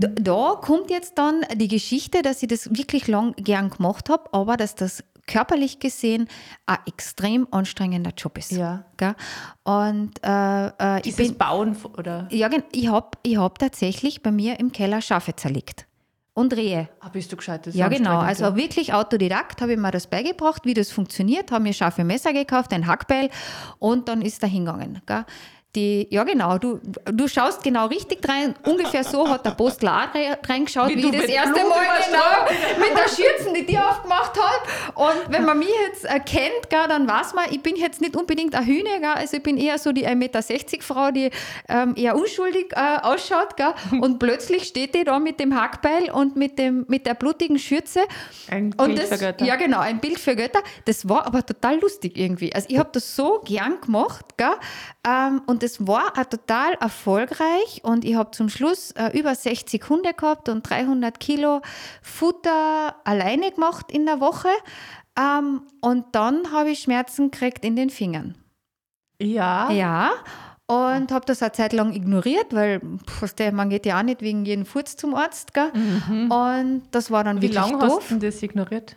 da, 0.00 0.08
da, 0.08 0.58
kommt 0.60 0.90
jetzt 0.90 1.18
dann 1.18 1.42
die 1.54 1.68
Geschichte, 1.68 2.22
dass 2.22 2.42
ich 2.42 2.48
das 2.48 2.70
wirklich 2.70 3.06
lang 3.06 3.34
gern 3.36 3.70
gemacht 3.70 4.08
habe, 4.08 4.24
aber 4.32 4.56
dass 4.56 4.74
das 4.74 5.04
körperlich 5.26 5.78
gesehen 5.78 6.28
ein 6.66 6.78
extrem 6.86 7.46
anstrengender 7.50 8.12
Job 8.16 8.38
ist. 8.38 8.52
Ja. 8.52 8.84
Gell? 8.96 9.14
Und 9.62 10.14
äh, 10.24 10.66
äh, 10.66 11.02
Dieses 11.02 11.20
ich 11.20 11.28
bin, 11.28 11.38
Bauen 11.38 11.76
oder? 11.96 12.26
Ja, 12.30 12.48
ich 12.72 12.88
habe 12.88 13.10
ich 13.22 13.36
hab 13.36 13.58
tatsächlich 13.58 14.22
bei 14.22 14.32
mir 14.32 14.58
im 14.58 14.72
Keller 14.72 15.02
Schafe 15.02 15.36
zerlegt 15.36 15.86
und 16.34 16.54
Rehe. 16.54 16.88
Ah, 17.00 17.08
bist 17.08 17.30
du 17.30 17.36
gescheit? 17.36 17.66
Ja, 17.74 17.88
genau. 17.88 18.18
Also 18.18 18.56
wirklich 18.56 18.92
Autodidakt 18.92 19.60
habe 19.60 19.72
ich 19.72 19.78
mir 19.78 19.90
das 19.90 20.06
beigebracht, 20.06 20.64
wie 20.64 20.74
das 20.74 20.90
funktioniert, 20.90 21.50
habe 21.52 21.62
mir 21.62 21.72
scharfe 21.72 22.04
Messer 22.04 22.32
gekauft, 22.32 22.72
ein 22.72 22.86
Hackbeil 22.86 23.30
und 23.78 24.08
dann 24.08 24.22
ist 24.22 24.42
er 24.42 24.48
hingegangen. 24.48 25.02
Gell? 25.06 25.24
Die, 25.76 26.08
ja 26.10 26.24
genau, 26.24 26.58
du, 26.58 26.80
du 27.04 27.28
schaust 27.28 27.62
genau 27.62 27.86
richtig 27.86 28.28
rein. 28.28 28.56
Ungefähr 28.64 29.04
so 29.04 29.28
hat 29.28 29.46
der 29.46 29.52
Postel 29.52 29.88
auch 29.88 30.08
reingeschaut, 30.48 30.88
wie, 30.88 30.96
wie 30.96 31.06
ich 31.06 31.20
das 31.20 31.30
erste 31.30 31.60
Blut 31.60 31.68
Mal 31.68 31.86
genau 32.08 32.84
mit 32.84 32.98
der 32.98 33.08
Schürzen 33.08 33.54
die 33.54 33.66
Tür 33.66 33.88
aufgemacht 33.88 34.32
habe. 34.36 34.96
Und 34.96 35.32
wenn 35.32 35.44
man 35.44 35.60
mich 35.60 35.68
jetzt 35.86 36.04
erkennt, 36.06 36.70
gell, 36.70 36.88
dann 36.88 37.08
weiß 37.08 37.34
man, 37.34 37.44
ich 37.52 37.62
bin 37.62 37.76
jetzt 37.76 38.00
nicht 38.00 38.16
unbedingt 38.16 38.56
eine 38.56 38.66
Hühne, 38.66 38.98
gell, 38.98 39.12
also 39.14 39.36
ich 39.36 39.44
bin 39.44 39.58
eher 39.58 39.78
so 39.78 39.92
die 39.92 40.08
1,60 40.08 40.16
Meter 40.16 40.42
Frau, 40.80 41.12
die 41.12 41.30
ähm, 41.68 41.94
eher 41.96 42.16
unschuldig 42.16 42.72
äh, 42.72 42.98
ausschaut. 43.02 43.56
Gell, 43.56 43.72
und 44.00 44.18
plötzlich 44.18 44.64
steht 44.64 44.96
die 44.96 45.04
da 45.04 45.20
mit 45.20 45.38
dem 45.38 45.54
Hackbeil 45.54 46.10
und 46.10 46.34
mit, 46.34 46.58
dem, 46.58 46.84
mit 46.88 47.06
der 47.06 47.14
blutigen 47.14 47.60
Schürze. 47.60 48.00
Ein 48.50 48.74
und 48.76 48.94
Bild 48.94 49.02
das, 49.02 49.08
für 49.10 49.18
Götter. 49.18 49.44
Ja 49.44 49.54
genau, 49.54 49.78
ein 49.78 50.00
Bild 50.00 50.18
für 50.18 50.34
Götter. 50.34 50.62
Das 50.86 51.08
war 51.08 51.26
aber 51.26 51.46
total 51.46 51.78
lustig 51.78 52.16
irgendwie. 52.16 52.52
Also 52.52 52.66
ich 52.68 52.78
habe 52.78 52.90
das 52.92 53.14
so 53.14 53.40
gern 53.44 53.80
gemacht. 53.80 54.36
Gell, 54.36 54.50
ähm, 55.06 55.42
und 55.46 55.59
das 55.62 55.86
war 55.86 56.12
auch 56.18 56.24
total 56.24 56.74
erfolgreich 56.74 57.80
und 57.82 58.04
ich 58.04 58.14
habe 58.14 58.30
zum 58.32 58.48
Schluss 58.48 58.90
äh, 58.92 59.16
über 59.18 59.34
60 59.34 59.88
Hunde 59.88 60.14
gehabt 60.14 60.48
und 60.48 60.68
300 60.68 61.20
Kilo 61.20 61.60
Futter 62.02 62.96
alleine 63.04 63.50
gemacht 63.50 63.92
in 63.92 64.06
der 64.06 64.20
Woche. 64.20 64.48
Ähm, 65.18 65.62
und 65.80 66.06
dann 66.12 66.52
habe 66.52 66.70
ich 66.70 66.80
Schmerzen 66.80 67.30
gekriegt 67.30 67.64
in 67.64 67.76
den 67.76 67.90
Fingern. 67.90 68.36
Ja. 69.20 69.70
Ja. 69.70 70.10
Und 70.66 71.10
habe 71.10 71.26
das 71.26 71.42
eine 71.42 71.52
Zeit 71.52 71.72
lang 71.72 71.92
ignoriert, 71.92 72.54
weil 72.54 72.80
man 73.52 73.70
geht 73.70 73.86
ja 73.86 73.98
auch 73.98 74.04
nicht 74.04 74.22
wegen 74.22 74.44
jedem 74.44 74.64
Furz 74.64 74.96
zum 74.96 75.14
Arzt. 75.16 75.52
Gell? 75.52 75.72
Mhm. 75.74 76.30
Und 76.30 76.82
das 76.92 77.10
war 77.10 77.24
dann 77.24 77.38
Wie 77.38 77.42
wirklich 77.42 77.58
doof. 77.58 77.70
Wie 77.70 77.80
lange 77.80 77.94
hast 77.94 78.10
du 78.10 78.18
das 78.18 78.42
ignoriert? 78.42 78.96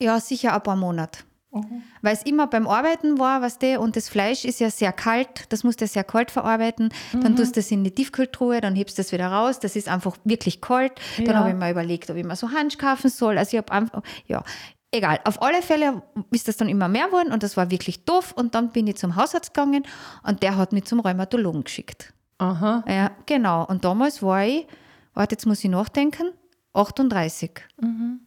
Ja, 0.00 0.18
sicher 0.18 0.54
ein 0.54 0.62
paar 0.62 0.76
Monate. 0.76 1.20
Mhm. 1.50 1.82
Weil 2.02 2.14
es 2.14 2.22
immer 2.22 2.46
beim 2.46 2.66
Arbeiten 2.66 3.18
war, 3.18 3.40
was 3.40 3.58
der 3.58 3.80
und 3.80 3.96
das 3.96 4.08
Fleisch 4.08 4.44
ist 4.44 4.60
ja 4.60 4.70
sehr 4.70 4.92
kalt, 4.92 5.46
das 5.48 5.64
musst 5.64 5.80
du 5.80 5.86
sehr 5.86 6.04
kalt 6.04 6.30
verarbeiten. 6.30 6.90
Mhm. 7.12 7.20
Dann 7.22 7.36
tust 7.36 7.56
du 7.56 7.60
das 7.60 7.70
in 7.70 7.84
die 7.84 7.90
Tiefkühltruhe, 7.90 8.60
dann 8.60 8.74
hebst 8.74 8.98
du 8.98 9.02
das 9.02 9.12
wieder 9.12 9.28
raus. 9.28 9.58
Das 9.60 9.74
ist 9.76 9.88
einfach 9.88 10.16
wirklich 10.24 10.60
kalt. 10.60 10.92
Dann 11.16 11.26
ja. 11.26 11.34
habe 11.34 11.50
ich 11.50 11.56
mir 11.56 11.70
überlegt, 11.70 12.10
ob 12.10 12.16
ich 12.16 12.24
mir 12.24 12.36
so 12.36 12.50
Hansch 12.50 12.76
kaufen 12.76 13.08
soll. 13.08 13.38
Also 13.38 13.56
ich 13.56 13.58
habe 13.58 13.72
einfach, 13.72 14.02
ja, 14.26 14.42
egal. 14.90 15.20
Auf 15.24 15.40
alle 15.42 15.62
Fälle 15.62 16.02
ist 16.30 16.48
das 16.48 16.56
dann 16.56 16.68
immer 16.68 16.88
mehr 16.88 17.06
geworden 17.06 17.32
und 17.32 17.42
das 17.42 17.56
war 17.56 17.70
wirklich 17.70 18.04
doof. 18.04 18.32
Und 18.36 18.54
dann 18.54 18.70
bin 18.70 18.86
ich 18.86 18.96
zum 18.96 19.16
Hausarzt 19.16 19.54
gegangen 19.54 19.84
und 20.22 20.42
der 20.42 20.56
hat 20.56 20.72
mich 20.72 20.84
zum 20.84 21.00
Rheumatologen 21.00 21.64
geschickt. 21.64 22.12
Aha. 22.38 22.84
Ja, 22.86 23.10
genau. 23.26 23.64
Und 23.66 23.84
damals 23.84 24.22
war 24.22 24.44
ich, 24.44 24.66
warte, 25.14 25.34
jetzt 25.34 25.46
muss 25.46 25.64
ich 25.64 25.70
nachdenken, 25.70 26.30
38. 26.74 27.50
Mhm. 27.80 28.20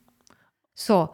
So, 0.74 1.10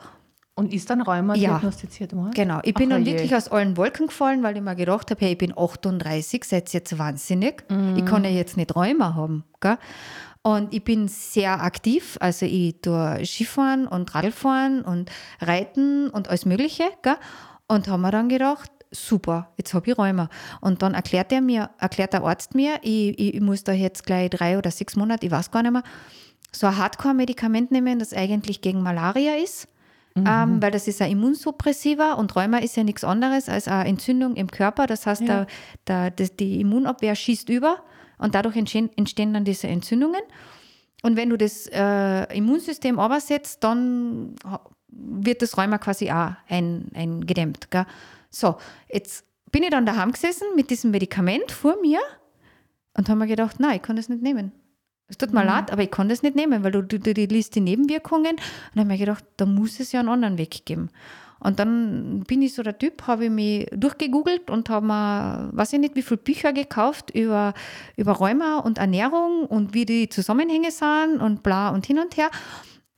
Und 0.58 0.74
ist 0.74 0.90
dann 0.90 1.02
Rheuma 1.04 1.36
Ja. 1.36 1.52
diagnostiziert 1.52 2.14
worden? 2.16 2.32
Genau. 2.34 2.60
Ich 2.64 2.74
bin 2.74 2.88
Ach, 2.92 2.96
dann 2.96 3.04
oje. 3.04 3.12
wirklich 3.14 3.36
aus 3.36 3.48
allen 3.48 3.78
Wolken 3.78 4.08
gefallen, 4.08 4.42
weil 4.42 4.58
ich 4.58 4.62
mir 4.64 4.76
gedacht 4.76 5.12
habe, 5.12 5.22
hey, 5.24 5.34
ich 5.34 5.38
bin 5.38 5.54
38, 5.56 6.44
seid 6.44 6.74
ihr 6.74 6.80
jetzt 6.80 6.98
wahnsinnig. 6.98 7.64
Ich 7.96 8.06
kann 8.06 8.24
ja 8.24 8.32
jetzt 8.32 8.58
nicht 8.58 8.76
Rheuma 8.76 9.14
haben. 9.14 9.44
Gell? 9.62 9.78
Und 10.42 10.74
ich 10.74 10.84
bin 10.84 11.08
sehr 11.08 11.62
aktiv. 11.62 12.18
Also 12.20 12.48
ich 12.48 12.76
tue 12.82 13.20
Skifahren 13.24 13.86
und 13.88 14.16
Radfahren 14.16 14.82
und 14.82 15.12
Reiten 15.40 16.10
und 16.10 16.28
alles 16.28 16.46
Mögliche. 16.46 16.86
Gell? 17.04 17.18
Und 17.68 17.88
haben 17.88 18.02
mir 18.02 18.12
dann 18.12 18.28
gedacht, 18.28 18.72
super, 18.90 19.52
jetzt 19.58 19.76
habe 19.76 19.92
ich 19.92 19.98
Rheuma. 19.98 20.28
Und 20.62 20.82
dann 20.82 20.96
erklärt 20.96 21.32
er 21.34 21.42
mir, 21.42 21.70
erklärt 21.78 22.14
der 22.14 22.24
Arzt 22.24 22.56
mir, 22.56 22.80
ich, 22.82 23.10
ich, 23.20 23.36
ich 23.36 23.42
muss 23.42 23.64
da 23.64 23.74
jetzt 23.74 24.06
gleich 24.08 24.32
drei 24.32 24.58
oder 24.58 24.72
sechs 24.72 24.96
Monate, 24.96 25.26
ich 25.28 25.32
weiß 25.32 25.52
gar 25.52 25.62
nicht 25.62 25.74
mehr, 25.74 25.84
so 26.52 26.66
ein 26.66 26.78
Hardcore-Medikament 26.78 27.70
nehmen, 27.72 28.00
das 28.00 28.14
eigentlich 28.14 28.62
gegen 28.62 28.82
Malaria 28.82 29.36
ist. 29.36 29.68
Ähm, 30.26 30.62
weil 30.62 30.72
das 30.72 30.88
ist 30.88 31.02
ein 31.02 31.12
Immunsuppressiva 31.12 32.14
und 32.14 32.36
Rheuma 32.36 32.60
ist 32.60 32.76
ja 32.78 32.84
nichts 32.84 33.04
anderes 33.04 33.50
als 33.50 33.68
eine 33.68 33.90
Entzündung 33.90 34.36
im 34.36 34.50
Körper. 34.50 34.88
Das 34.88 35.06
heißt, 35.06 35.22
Ja. 35.22 35.46
der, 35.88 36.12
das, 36.12 36.36
die 36.36 36.62
Immunabwehr 36.62 37.16
schießt 37.16 37.50
über 37.50 37.84
und 38.18 38.34
dadurch 38.34 38.56
entstehen, 38.56 38.90
entstehen 38.96 39.34
dann 39.34 39.44
diese 39.46 39.68
Entzündungen. 39.68 40.22
Und 41.04 41.16
wenn 41.16 41.30
du 41.30 41.38
das 41.38 41.68
äh, 41.68 42.36
Immunsystem 42.36 42.96
übersetzt, 42.96 43.64
dann 43.64 44.36
wird 44.90 45.42
das 45.42 45.58
Rheuma 45.58 45.78
quasi 45.78 46.10
auch 46.12 46.32
ein, 46.50 46.90
eingedämmt. 46.96 47.70
Gell? 47.70 47.86
So, 48.30 48.58
jetzt 48.92 49.26
bin 49.52 49.64
ich 49.64 49.70
dann 49.70 49.86
daheim 49.86 50.12
gesessen 50.12 50.48
mit 50.56 50.70
diesem 50.70 50.92
Medikament 50.92 51.52
vor 51.52 51.76
mir 51.82 52.00
und 52.96 53.08
habe 53.10 53.20
mir 53.20 53.28
gedacht, 53.28 53.60
nein, 53.60 53.76
ich 53.78 53.82
kann 53.82 53.96
das 53.96 54.10
nicht 54.10 54.22
nehmen. 54.24 54.52
Es 55.10 55.18
tut 55.18 55.34
mir 55.34 55.46
leid, 55.46 55.72
aber 55.72 55.84
ich 55.84 55.92
kann 55.92 56.10
das 56.10 56.22
nicht 56.22 56.36
nehmen, 56.36 56.64
weil 56.64 56.72
du, 56.72 56.82
du, 56.82 57.00
du, 57.00 57.14
du 57.14 57.26
liest 57.26 57.56
die 57.56 57.62
Nebenwirkungen 57.62 58.36
und 58.36 58.80
habe 58.80 58.86
mir 58.86 58.98
gedacht, 58.98 59.24
da 59.38 59.46
muss 59.46 59.80
es 59.80 59.94
ja 59.94 60.02
einen 60.02 60.10
anderen 60.10 60.38
Weg 60.38 60.66
geben. 60.66 60.90
Und 61.40 61.60
dann 61.60 62.24
bin 62.28 62.42
ich 62.42 62.56
so 62.56 62.64
der 62.64 62.78
Typ, 62.78 63.06
habe 63.06 63.26
ich 63.26 63.32
mich 63.32 63.68
durchgegoogelt 63.72 64.50
und 64.50 64.70
habe 64.70 64.88
mir, 64.88 65.50
weiß 65.54 65.74
ich 65.74 65.80
nicht, 65.80 65.96
wie 65.96 66.02
viele 66.02 66.18
Bücher 66.18 66.52
gekauft 66.52 67.12
über, 67.12 67.54
über 67.96 68.14
Rheuma 68.14 68.60
und 68.60 68.80
Ernährung 68.80 69.46
und 69.46 69.74
wie 69.74 69.86
die 69.86 70.10
Zusammenhänge 70.10 70.72
sind 70.72 71.22
und 71.22 71.44
bla 71.44 71.70
und 71.70 71.86
hin 71.86 72.00
und 72.00 72.18
her. 72.18 72.32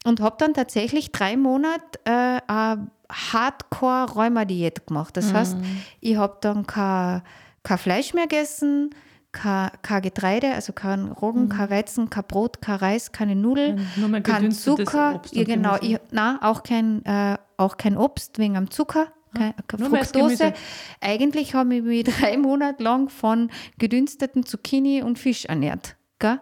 Und 0.05 0.21
habe 0.21 0.37
dann 0.39 0.53
tatsächlich 0.53 1.11
drei 1.11 1.35
Monate 1.35 1.99
äh, 2.05 2.39
eine 2.47 2.89
Hardcore-Rheuma-Diät 3.11 4.87
gemacht. 4.87 5.17
Das 5.17 5.33
heißt, 5.33 5.57
ich 5.99 6.15
habe 6.15 6.37
dann 6.39 6.65
kein, 6.65 7.21
kein 7.63 7.77
Fleisch 7.77 8.13
mehr 8.13 8.27
gegessen, 8.27 8.91
kein, 9.31 9.71
kein 9.81 10.01
Getreide, 10.01 10.53
also 10.53 10.73
kein 10.73 11.07
Roggen, 11.07 11.49
kein 11.49 11.69
Weizen, 11.69 12.09
kein 12.09 12.23
Brot, 12.23 12.61
kein 12.61 12.75
Reis, 12.75 13.11
keine 13.11 13.35
Nudeln, 13.35 13.87
mehr 13.95 14.21
kein 14.21 14.51
Zucker. 14.51 15.15
Obst 15.15 15.35
ja, 15.35 15.43
genau, 15.43 15.77
ich, 15.81 15.97
nein, 16.11 16.37
auch 16.41 16.63
kein, 16.63 17.03
äh, 17.05 17.37
auch 17.57 17.77
kein 17.77 17.97
Obst 17.97 18.39
wegen 18.39 18.57
am 18.57 18.71
Zucker. 18.71 19.07
Keine, 19.35 19.53
keine. 19.67 19.89
Gemüse. 20.11 20.53
Eigentlich 21.01 21.53
habe 21.53 21.75
ich 21.75 21.83
mich 21.83 22.03
drei 22.19 22.37
Monate 22.37 22.81
lang 22.81 23.09
von 23.09 23.51
gedünsteten 23.77 24.45
Zucchini 24.45 25.03
und 25.03 25.19
Fisch 25.19 25.45
ernährt. 25.45 25.95
Gell? 26.17 26.39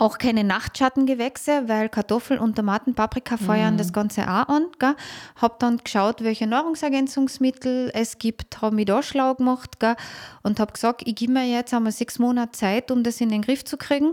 Auch 0.00 0.18
keine 0.18 0.44
Nachtschattengewächse, 0.44 1.68
weil 1.68 1.88
Kartoffel 1.90 2.38
und 2.38 2.56
Tomaten, 2.56 2.94
Paprika 2.94 3.36
feuern 3.36 3.76
das 3.76 3.92
Ganze 3.92 4.22
auch 4.22 4.48
an. 4.48 4.66
Gell? 4.78 4.94
Habe 5.36 5.54
dann 5.58 5.76
geschaut, 5.78 6.24
welche 6.24 6.46
Nahrungsergänzungsmittel 6.46 7.90
es 7.94 8.18
gibt, 8.18 8.62
habe 8.62 8.74
mich 8.76 8.86
da 8.86 9.02
schlau 9.02 9.34
gemacht 9.34 9.78
gell? 9.80 9.96
und 10.42 10.58
habe 10.60 10.72
gesagt, 10.72 11.02
ich 11.06 11.14
gebe 11.14 11.32
mir 11.32 11.44
jetzt 11.46 11.74
einmal 11.74 11.92
sechs 11.92 12.18
Monate 12.18 12.52
Zeit, 12.52 12.90
um 12.90 13.02
das 13.02 13.20
in 13.20 13.28
den 13.28 13.42
Griff 13.42 13.64
zu 13.64 13.76
kriegen. 13.76 14.12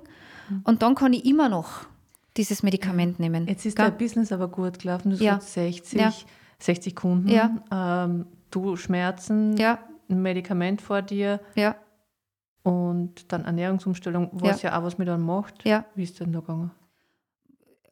Und 0.64 0.82
dann 0.82 0.96
kann 0.96 1.14
ich 1.14 1.26
immer 1.26 1.50
noch 1.50 1.86
dieses 2.38 2.64
Medikament 2.64 3.20
nehmen. 3.20 3.48
Jetzt 3.48 3.66
ist 3.66 3.78
gell? 3.78 3.90
dein 3.90 3.98
Business 3.98 4.32
aber 4.32 4.48
gut 4.48 4.80
gelaufen. 4.80 5.12
Du 5.12 5.16
Ja. 5.18 5.34
sagst 5.34 5.54
60, 5.54 6.00
Ja. 6.00 6.14
60 6.60 6.96
Kunden. 6.96 7.30
Ja. 7.30 7.52
Ähm, 7.72 8.26
du 8.52 8.76
Schmerzen, 8.76 9.58
Ja, 9.58 9.80
ein 10.10 10.22
Medikament 10.22 10.82
vor 10.82 11.02
dir 11.02 11.40
ja, 11.56 11.76
und 12.68 13.32
dann 13.32 13.46
Ernährungsumstellung, 13.46 14.30
was 14.34 14.62
ja, 14.62 14.78
auch 14.78 14.84
was 14.84 14.98
mit 14.98 15.10
einem 15.10 15.26
macht. 15.26 15.66
ja. 15.66 15.86
Wie 15.96 16.04
ist 16.04 16.20
denn 16.20 16.32
da 16.32 16.40
gegangen? 16.40 16.72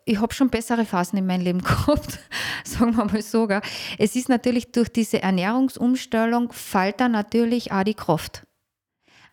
ich 0.05 0.21
habe 0.21 0.33
schon 0.33 0.49
bessere 0.49 0.85
Phasen 0.85 1.17
in 1.17 1.25
meinem 1.25 1.41
Leben 1.41 1.61
gehabt, 1.63 2.19
sagen 2.63 2.95
wir 2.95 3.05
mal 3.05 3.21
so. 3.21 3.47
Gell. 3.47 3.61
Es 3.97 4.15
ist 4.15 4.29
natürlich 4.29 4.71
durch 4.71 4.89
diese 4.89 5.21
Ernährungsumstellung 5.21 6.51
fällt 6.53 7.01
da 7.01 7.09
natürlich 7.09 7.71
auch 7.71 7.83
die 7.83 7.95
Kraft. 7.95 8.45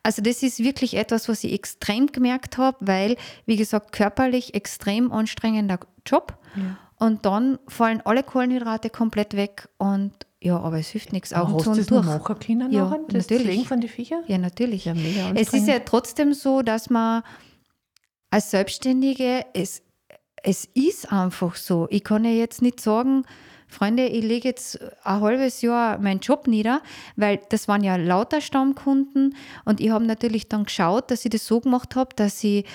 Also 0.03 0.21
das 0.21 0.43
ist 0.43 0.59
wirklich 0.59 0.95
etwas, 0.97 1.29
was 1.29 1.45
ich 1.45 1.53
extrem 1.53 2.09
gemerkt 2.09 2.59
habe, 2.59 2.77
weil, 2.81 3.17
wie 3.47 3.57
gesagt, 3.57 3.93
körperlich 3.93 4.55
extrem 4.55 5.13
anstrengender 5.13 5.79
Job. 6.05 6.39
Ja. 6.57 6.77
Und 6.99 7.25
dann 7.25 7.59
fallen 7.69 8.01
alle 8.05 8.25
Kohlenhydrate 8.25 8.91
komplett 8.91 9.37
weg 9.37 9.69
und 9.79 10.13
ja, 10.43 10.59
aber 10.59 10.79
es 10.79 10.89
hilft 10.89 11.13
nichts. 11.13 11.33
Augen 11.33 11.55
hast 11.55 11.65
zu 11.65 11.71
und 11.71 11.91
durch. 11.91 12.05
machen 12.07 12.39
können 12.39 12.73
Ja, 12.73 12.85
nachher? 12.85 13.01
Das 13.09 13.29
natürlich. 13.29 13.47
Pflegen 13.47 13.65
von 13.65 13.81
den 13.81 13.89
Viechern? 13.89 14.25
Ja, 14.27 14.39
natürlich. 14.39 14.85
Ja, 14.87 14.95
Es 15.35 15.53
ist 15.53 15.69
ja 15.69 15.79
trotzdem 15.81 16.33
so, 16.33 16.63
dass 16.63 16.91
man 16.91 17.23
als 18.31 18.51
Selbstständige, 18.51 19.45
es, 19.55 19.83
es 20.43 20.65
ist 20.75 21.13
einfach 21.13 21.55
so. 21.57 21.87
Ich 21.91 22.03
kann 22.03 22.25
ja 22.25 22.31
jetzt 22.31 22.61
nicht 22.63 22.81
sagen, 22.81 23.25
Freunde, 23.69 24.07
ich 24.07 24.23
lege 24.25 24.49
jetzt 24.49 24.81
ein 25.05 25.21
halbes 25.21 25.63
Jahr 25.63 25.99
meinen 25.99 26.21
Job 26.21 26.47
nieder, 26.47 26.83
weil 27.17 27.41
das 27.49 27.69
waren 27.69 27.83
ja 27.83 27.97
lauter 27.97 28.41
Stammkunden 28.41 29.35
und 29.65 29.81
ich 29.81 29.91
habe 29.91 30.05
natürlich 30.05 30.49
dann 30.49 30.65
geschaut, 30.65 31.11
dass 31.11 31.25
ich 31.25 31.31
das 31.31 31.47
so 31.47 31.61
gemacht 31.61 31.97
habe, 31.97 32.11
dass 32.17 32.43
ich 32.45 32.67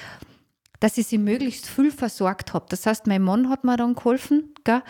dass 0.80 0.98
ich 0.98 1.08
sie 1.08 1.18
möglichst 1.18 1.66
viel 1.66 1.92
versorgt 1.92 2.54
habe. 2.54 2.66
Das 2.70 2.86
heißt, 2.86 3.08
mein 3.08 3.22
Mann 3.22 3.50
hat 3.50 3.64
mir 3.64 3.78
dann 3.78 3.96
geholfen. 3.96 4.54
Gell? 4.64 4.84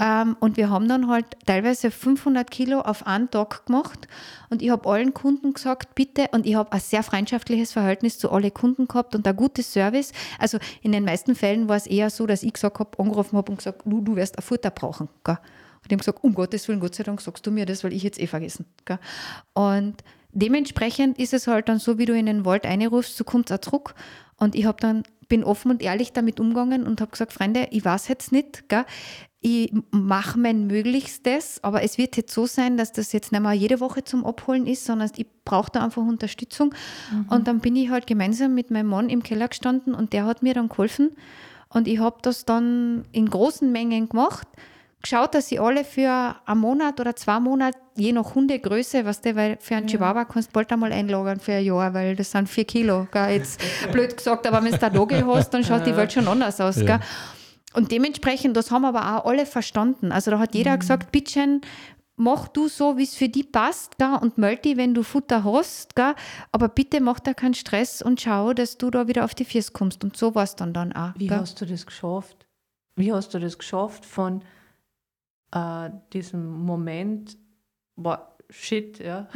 Ähm, 0.00 0.36
und 0.40 0.56
wir 0.56 0.70
haben 0.70 0.88
dann 0.88 1.08
halt 1.08 1.26
teilweise 1.46 1.90
500 1.90 2.50
Kilo 2.50 2.80
auf 2.80 3.06
einen 3.06 3.30
Tag 3.30 3.66
gemacht. 3.66 4.06
Und 4.50 4.62
ich 4.62 4.70
habe 4.70 4.88
allen 4.88 5.14
Kunden 5.14 5.52
gesagt, 5.54 5.94
bitte, 5.94 6.28
und 6.32 6.46
ich 6.46 6.54
habe 6.54 6.72
ein 6.72 6.80
sehr 6.80 7.02
freundschaftliches 7.02 7.72
Verhältnis 7.72 8.18
zu 8.18 8.30
allen 8.30 8.54
Kunden 8.54 8.86
gehabt 8.86 9.14
und 9.14 9.26
ein 9.26 9.36
gutes 9.36 9.72
Service. 9.72 10.12
Also 10.38 10.58
in 10.82 10.92
den 10.92 11.04
meisten 11.04 11.34
Fällen 11.34 11.68
war 11.68 11.76
es 11.76 11.86
eher 11.86 12.10
so, 12.10 12.26
dass 12.26 12.42
ich 12.42 12.52
gesagt 12.52 12.78
habe, 12.78 12.98
angerufen 12.98 13.36
habe 13.36 13.50
und 13.50 13.58
gesagt, 13.58 13.82
du, 13.84 14.00
du 14.00 14.16
wirst 14.16 14.38
ein 14.38 14.42
Futter 14.42 14.70
brauchen. 14.70 15.08
Gell? 15.24 15.38
Und 15.82 15.90
die 15.90 15.94
haben 15.94 15.98
gesagt, 15.98 16.22
um 16.22 16.34
Gottes 16.34 16.68
Willen, 16.68 16.78
Gott 16.78 16.94
sei 16.94 17.02
Dank 17.02 17.20
sagst 17.20 17.44
du 17.46 17.50
mir 17.50 17.66
das, 17.66 17.82
weil 17.82 17.92
ich 17.92 18.04
jetzt 18.04 18.20
eh 18.20 18.28
vergessen. 18.28 18.66
Gell? 18.84 19.00
Und 19.54 20.04
dementsprechend 20.32 21.18
ist 21.18 21.34
es 21.34 21.46
halt 21.46 21.68
dann 21.68 21.78
so, 21.78 21.98
wie 21.98 22.06
du 22.06 22.16
in 22.16 22.26
den 22.26 22.44
Wald 22.44 22.64
einrufst, 22.64 23.16
so 23.16 23.24
kommt 23.24 23.50
es 23.50 23.56
auch 23.56 23.60
zurück. 23.60 23.94
Und 24.36 24.54
ich 24.54 24.64
habe 24.64 24.80
dann, 24.80 25.02
bin 25.32 25.44
offen 25.44 25.70
und 25.70 25.80
ehrlich 25.80 26.12
damit 26.12 26.40
umgegangen 26.40 26.86
und 26.86 27.00
habe 27.00 27.10
gesagt, 27.10 27.32
Freunde, 27.32 27.66
ich 27.70 27.82
weiß 27.86 28.08
jetzt 28.08 28.32
nicht, 28.32 28.68
gell? 28.68 28.84
ich 29.40 29.72
mache 29.90 30.38
mein 30.38 30.66
Möglichstes, 30.66 31.58
aber 31.64 31.82
es 31.82 31.96
wird 31.96 32.18
jetzt 32.18 32.34
so 32.34 32.44
sein, 32.44 32.76
dass 32.76 32.92
das 32.92 33.14
jetzt 33.14 33.32
nicht 33.32 33.40
mehr 33.40 33.54
jede 33.54 33.80
Woche 33.80 34.04
zum 34.04 34.26
Abholen 34.26 34.66
ist, 34.66 34.84
sondern 34.84 35.10
ich 35.16 35.26
brauche 35.46 35.70
da 35.72 35.82
einfach 35.82 36.02
Unterstützung. 36.02 36.74
Und 37.30 37.48
dann 37.48 37.60
bin 37.60 37.74
ich 37.76 37.88
halt 37.88 38.06
gemeinsam 38.06 38.54
mit 38.54 38.70
meinem 38.70 38.88
Mann 38.88 39.08
im 39.08 39.22
Keller 39.22 39.48
gestanden 39.48 39.94
und 39.94 40.12
der 40.12 40.26
hat 40.26 40.42
mir 40.42 40.52
dann 40.52 40.68
geholfen. 40.68 41.12
Und 41.70 41.88
ich 41.88 41.98
habe 41.98 42.18
das 42.20 42.44
dann 42.44 43.04
in 43.12 43.30
großen 43.30 43.72
Mengen 43.72 44.10
gemacht 44.10 44.46
geschaut, 45.02 45.34
dass 45.34 45.48
sie 45.48 45.58
alle 45.58 45.84
für 45.84 46.36
einen 46.44 46.60
Monat 46.60 47.00
oder 47.00 47.14
zwei 47.14 47.40
Monate, 47.40 47.78
je 47.96 48.12
nach 48.12 48.34
Hundegröße, 48.34 49.04
was 49.04 49.20
du, 49.20 49.34
weil 49.36 49.58
für 49.60 49.76
einen 49.76 49.86
Chihuahua 49.86 50.24
kannst 50.24 50.50
du 50.50 50.52
bald 50.54 50.72
einmal 50.72 50.92
einlagern 50.92 51.40
für 51.40 51.52
ein 51.52 51.64
Jahr, 51.64 51.92
weil 51.92 52.16
das 52.16 52.30
sind 52.30 52.48
vier 52.48 52.64
Kilo. 52.64 53.06
Gell? 53.12 53.30
Jetzt 53.30 53.60
blöd 53.92 54.16
gesagt, 54.16 54.46
aber 54.46 54.62
wenn 54.62 54.70
du 54.70 54.78
da 54.78 54.88
Dogge 54.88 55.26
hast, 55.26 55.50
dann 55.50 55.64
schaut 55.64 55.86
die 55.86 55.96
Welt 55.96 56.12
schon 56.12 56.28
anders 56.28 56.60
aus. 56.60 56.76
Ja. 56.76 56.84
Gell? 56.84 57.00
Und 57.74 57.90
dementsprechend, 57.90 58.56
das 58.56 58.70
haben 58.70 58.84
aber 58.84 59.16
auch 59.16 59.26
alle 59.26 59.46
verstanden. 59.46 60.12
Also 60.12 60.30
da 60.30 60.38
hat 60.38 60.54
jeder 60.54 60.76
gesagt, 60.76 61.10
bitteschön, 61.10 61.62
mach 62.16 62.48
du 62.48 62.68
so, 62.68 62.96
wie 62.98 63.04
es 63.04 63.14
für 63.14 63.28
dich 63.28 63.50
passt, 63.50 63.98
gell? 63.98 64.18
und 64.20 64.38
melde 64.38 64.62
dich, 64.62 64.76
wenn 64.76 64.94
du 64.94 65.02
Futter 65.02 65.44
hast, 65.44 65.96
gell? 65.96 66.14
aber 66.52 66.68
bitte 66.68 67.00
mach 67.00 67.20
da 67.20 67.34
keinen 67.34 67.54
Stress 67.54 68.02
und 68.02 68.20
schau, 68.20 68.52
dass 68.52 68.78
du 68.78 68.90
da 68.90 69.08
wieder 69.08 69.24
auf 69.24 69.34
die 69.34 69.44
Füße 69.44 69.72
kommst. 69.72 70.04
Und 70.04 70.16
so 70.16 70.34
war 70.34 70.44
es 70.44 70.56
dann, 70.56 70.72
dann 70.72 70.92
auch. 70.92 71.12
Wie 71.16 71.26
gell? 71.26 71.38
hast 71.38 71.60
du 71.60 71.66
das 71.66 71.86
geschafft? 71.86 72.46
Wie 72.94 73.12
hast 73.12 73.32
du 73.34 73.38
das 73.38 73.58
geschafft 73.58 74.04
von 74.04 74.42
äh, 75.52 75.90
diesem 76.12 76.60
Moment, 76.64 77.36
boah, 77.96 78.28
shit, 78.50 78.98
ja. 78.98 79.28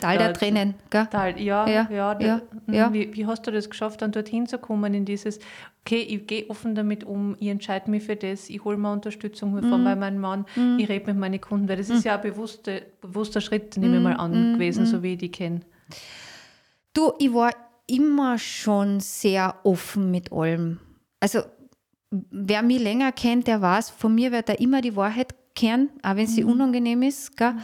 Tal 0.00 0.18
der 0.18 0.28
Da- 0.28 0.32
Tränen. 0.32 0.74
Gell? 0.90 1.08
Da 1.10 1.20
halt, 1.20 1.40
ja, 1.40 1.66
Ja, 1.68 1.88
ja, 1.90 2.20
ja, 2.20 2.42
mhm. 2.66 2.74
ja. 2.74 2.92
Wie, 2.92 3.14
wie 3.14 3.26
hast 3.26 3.46
du 3.46 3.50
das 3.50 3.68
geschafft, 3.70 4.02
dann 4.02 4.12
dorthin 4.12 4.46
zu 4.46 4.58
kommen, 4.58 4.94
in 4.94 5.04
dieses, 5.04 5.38
okay, 5.80 6.00
ich 6.00 6.26
gehe 6.26 6.48
offen 6.48 6.74
damit 6.74 7.04
um, 7.04 7.36
ich 7.40 7.48
entscheide 7.48 7.90
mich 7.90 8.04
für 8.04 8.16
das, 8.16 8.48
ich 8.50 8.62
hole 8.64 8.76
mir 8.76 8.92
Unterstützung 8.92 9.60
von 9.62 9.80
Mhm. 9.80 9.84
bei 9.84 9.96
meinem 9.96 10.20
Mann, 10.20 10.46
ich 10.78 10.88
rede 10.88 11.06
mit 11.06 11.16
meinen 11.18 11.40
Kunden, 11.40 11.68
weil 11.68 11.76
das 11.76 11.90
ist 11.90 12.04
ja 12.04 12.14
ein 12.16 12.20
bewusster, 12.22 12.80
bewusster 13.00 13.40
Schritt, 13.40 13.76
nehme 13.76 13.94
ich 13.96 13.98
Mhm. 14.00 14.04
mal 14.04 14.16
an, 14.16 14.52
gewesen, 14.54 14.86
so 14.86 15.02
wie 15.02 15.12
ich 15.14 15.18
die 15.18 15.30
kenne. 15.32 15.60
Du, 16.92 17.12
ich 17.18 17.32
war 17.32 17.52
immer 17.86 18.38
schon 18.38 19.00
sehr 19.00 19.56
offen 19.64 20.10
mit 20.10 20.32
allem. 20.32 20.78
Also, 21.20 21.40
wer 22.10 22.62
mich 22.62 22.80
länger 22.80 23.12
kennt, 23.12 23.46
der 23.46 23.60
weiß, 23.60 23.90
von 23.90 24.14
mir 24.14 24.30
wird 24.32 24.48
da 24.48 24.52
immer 24.54 24.80
die 24.80 24.94
Wahrheit 24.96 25.34
kehren, 25.54 25.90
auch 26.02 26.16
wenn 26.16 26.26
sie 26.26 26.44
unangenehm 26.44 27.02
ist. 27.02 27.36
Gell? 27.36 27.54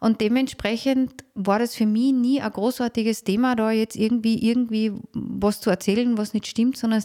Und 0.00 0.20
dementsprechend 0.20 1.24
war 1.34 1.58
das 1.58 1.74
für 1.74 1.86
mich 1.86 2.12
nie 2.12 2.40
ein 2.40 2.50
großartiges 2.50 3.24
Thema, 3.24 3.54
da 3.54 3.70
jetzt 3.70 3.96
irgendwie, 3.96 4.48
irgendwie 4.48 4.92
was 5.12 5.60
zu 5.60 5.70
erzählen, 5.70 6.16
was 6.16 6.34
nicht 6.34 6.46
stimmt, 6.46 6.76
sondern 6.76 7.04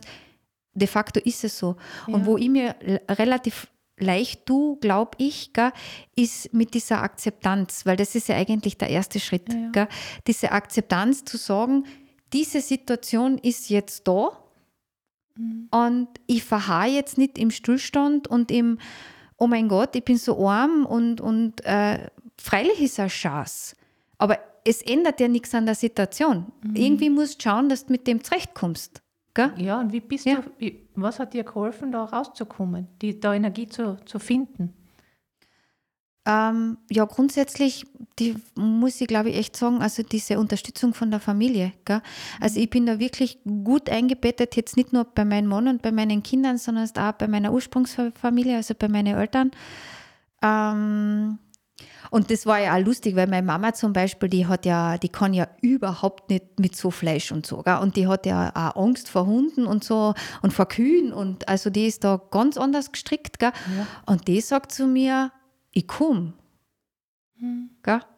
de 0.73 0.87
facto 0.87 1.19
ist 1.19 1.43
es 1.43 1.57
so. 1.57 1.75
Und 2.07 2.21
Ja. 2.21 2.25
wo 2.25 2.37
ich 2.37 2.49
mir 2.49 2.75
relativ 3.09 3.67
leicht 3.97 4.45
tue, 4.45 4.77
glaube 4.77 5.11
ich, 5.17 5.53
gell, 5.53 5.71
ist 6.15 6.53
mit 6.53 6.73
dieser 6.73 7.01
Akzeptanz, 7.01 7.85
weil 7.85 7.95
das 7.95 8.15
ist 8.15 8.27
ja 8.27 8.35
eigentlich 8.35 8.77
der 8.77 8.89
erste 8.89 9.19
Schritt. 9.19 9.51
Ja, 9.51 9.59
ja. 9.59 9.69
Gell, 9.71 9.87
diese 10.27 10.51
Akzeptanz 10.51 11.23
zu 11.23 11.37
sagen, 11.37 11.85
diese 12.33 12.59
Situation 12.59 13.37
ist 13.37 13.69
jetzt 13.69 14.07
da 14.07 14.31
mhm. 15.37 15.69
und 15.71 16.07
ich 16.27 16.43
verharre 16.43 16.89
jetzt 16.89 17.17
nicht 17.17 17.37
im 17.37 17.51
Stillstand 17.51 18.27
und 18.27 18.51
im, 18.51 18.79
oh 19.37 19.47
mein 19.47 19.67
Gott, 19.67 19.95
ich 19.95 20.03
bin 20.03 20.17
so 20.17 20.47
arm 20.47 20.85
und, 20.85 21.21
und 21.21 21.63
äh, 21.65 22.07
freilich 22.37 22.81
ist 22.81 22.99
es 22.99 23.11
Chance. 23.11 23.75
Aber 24.17 24.39
es 24.63 24.81
ändert 24.81 25.19
ja 25.19 25.27
nichts 25.27 25.53
an 25.53 25.65
der 25.65 25.75
Situation. 25.75 26.51
Mhm. 26.63 26.75
Irgendwie 26.75 27.09
musst 27.09 27.39
du 27.39 27.49
schauen, 27.49 27.69
dass 27.69 27.85
du 27.85 27.91
mit 27.91 28.07
dem 28.07 28.23
zurechtkommst. 28.23 29.01
Gell? 29.33 29.51
Ja, 29.57 29.79
und 29.81 29.91
wie 29.91 29.99
bist 29.99 30.25
ja. 30.25 30.41
du, 30.59 30.71
was 30.95 31.19
hat 31.19 31.33
dir 31.33 31.43
geholfen, 31.43 31.91
da 31.91 32.05
rauszukommen, 32.05 32.87
die, 33.01 33.19
da 33.19 33.33
Energie 33.33 33.67
zu, 33.67 33.97
zu 34.05 34.17
finden? 34.17 34.73
Ähm, 36.27 36.77
ja, 36.89 37.05
grundsätzlich, 37.05 37.85
die 38.17 38.35
muss 38.55 38.99
ich 38.99 39.07
glaube 39.07 39.29
ich 39.29 39.37
echt 39.37 39.55
sagen, 39.55 39.81
also 39.81 40.01
diese 40.01 40.39
Unterstützung 40.39 40.93
von 40.93 41.11
der 41.11 41.19
Familie. 41.19 41.73
Gell? 41.85 42.01
Also 42.41 42.59
ich 42.59 42.69
bin 42.69 42.87
da 42.87 42.97
wirklich 42.97 43.37
gut 43.45 43.89
eingebettet, 43.89 44.55
jetzt 44.55 44.75
nicht 44.75 44.91
nur 44.91 45.03
bei 45.05 45.23
meinem 45.23 45.49
Mann 45.49 45.67
und 45.67 45.83
bei 45.83 45.91
meinen 45.91 46.23
Kindern, 46.23 46.57
sondern 46.57 46.89
auch 46.97 47.11
bei 47.13 47.27
meiner 47.27 47.53
Ursprungsfamilie, 47.53 48.55
also 48.55 48.73
bei 48.73 48.87
meinen 48.87 49.15
Eltern. 49.15 49.51
Ähm, 50.41 51.37
und 52.09 52.31
das 52.31 52.45
war 52.45 52.59
ja 52.59 52.75
auch 52.75 52.85
lustig, 52.85 53.15
weil 53.15 53.27
meine 53.27 53.45
Mama 53.45 53.73
zum 53.73 53.93
Beispiel, 53.93 54.29
die 54.29 54.47
hat 54.47 54.65
ja, 54.65 54.97
die 54.97 55.09
kann 55.09 55.33
ja 55.33 55.47
überhaupt 55.61 56.29
nicht 56.29 56.59
mit 56.59 56.75
so 56.75 56.89
Fleisch 56.89 57.31
und 57.31 57.45
so. 57.45 57.61
Gell? 57.61 57.77
Und 57.77 57.97
die 57.97 58.07
hat 58.07 58.25
ja 58.25 58.51
auch 58.55 58.81
Angst 58.81 59.09
vor 59.09 59.25
Hunden 59.25 59.67
und 59.67 59.83
so 59.83 60.13
und 60.41 60.53
vor 60.53 60.67
Kühen. 60.67 61.13
Und 61.13 61.47
also 61.47 61.69
die 61.69 61.85
ist 61.85 62.03
da 62.03 62.21
ganz 62.31 62.57
anders 62.57 62.91
gestrickt. 62.91 63.37
Gell? 63.39 63.51
Ja. 63.77 63.87
Und 64.05 64.27
die 64.27 64.41
sagt 64.41 64.71
zu 64.71 64.87
mir, 64.87 65.31
ich 65.75 65.87
komme. 65.87 66.33
Hm. 67.37 67.69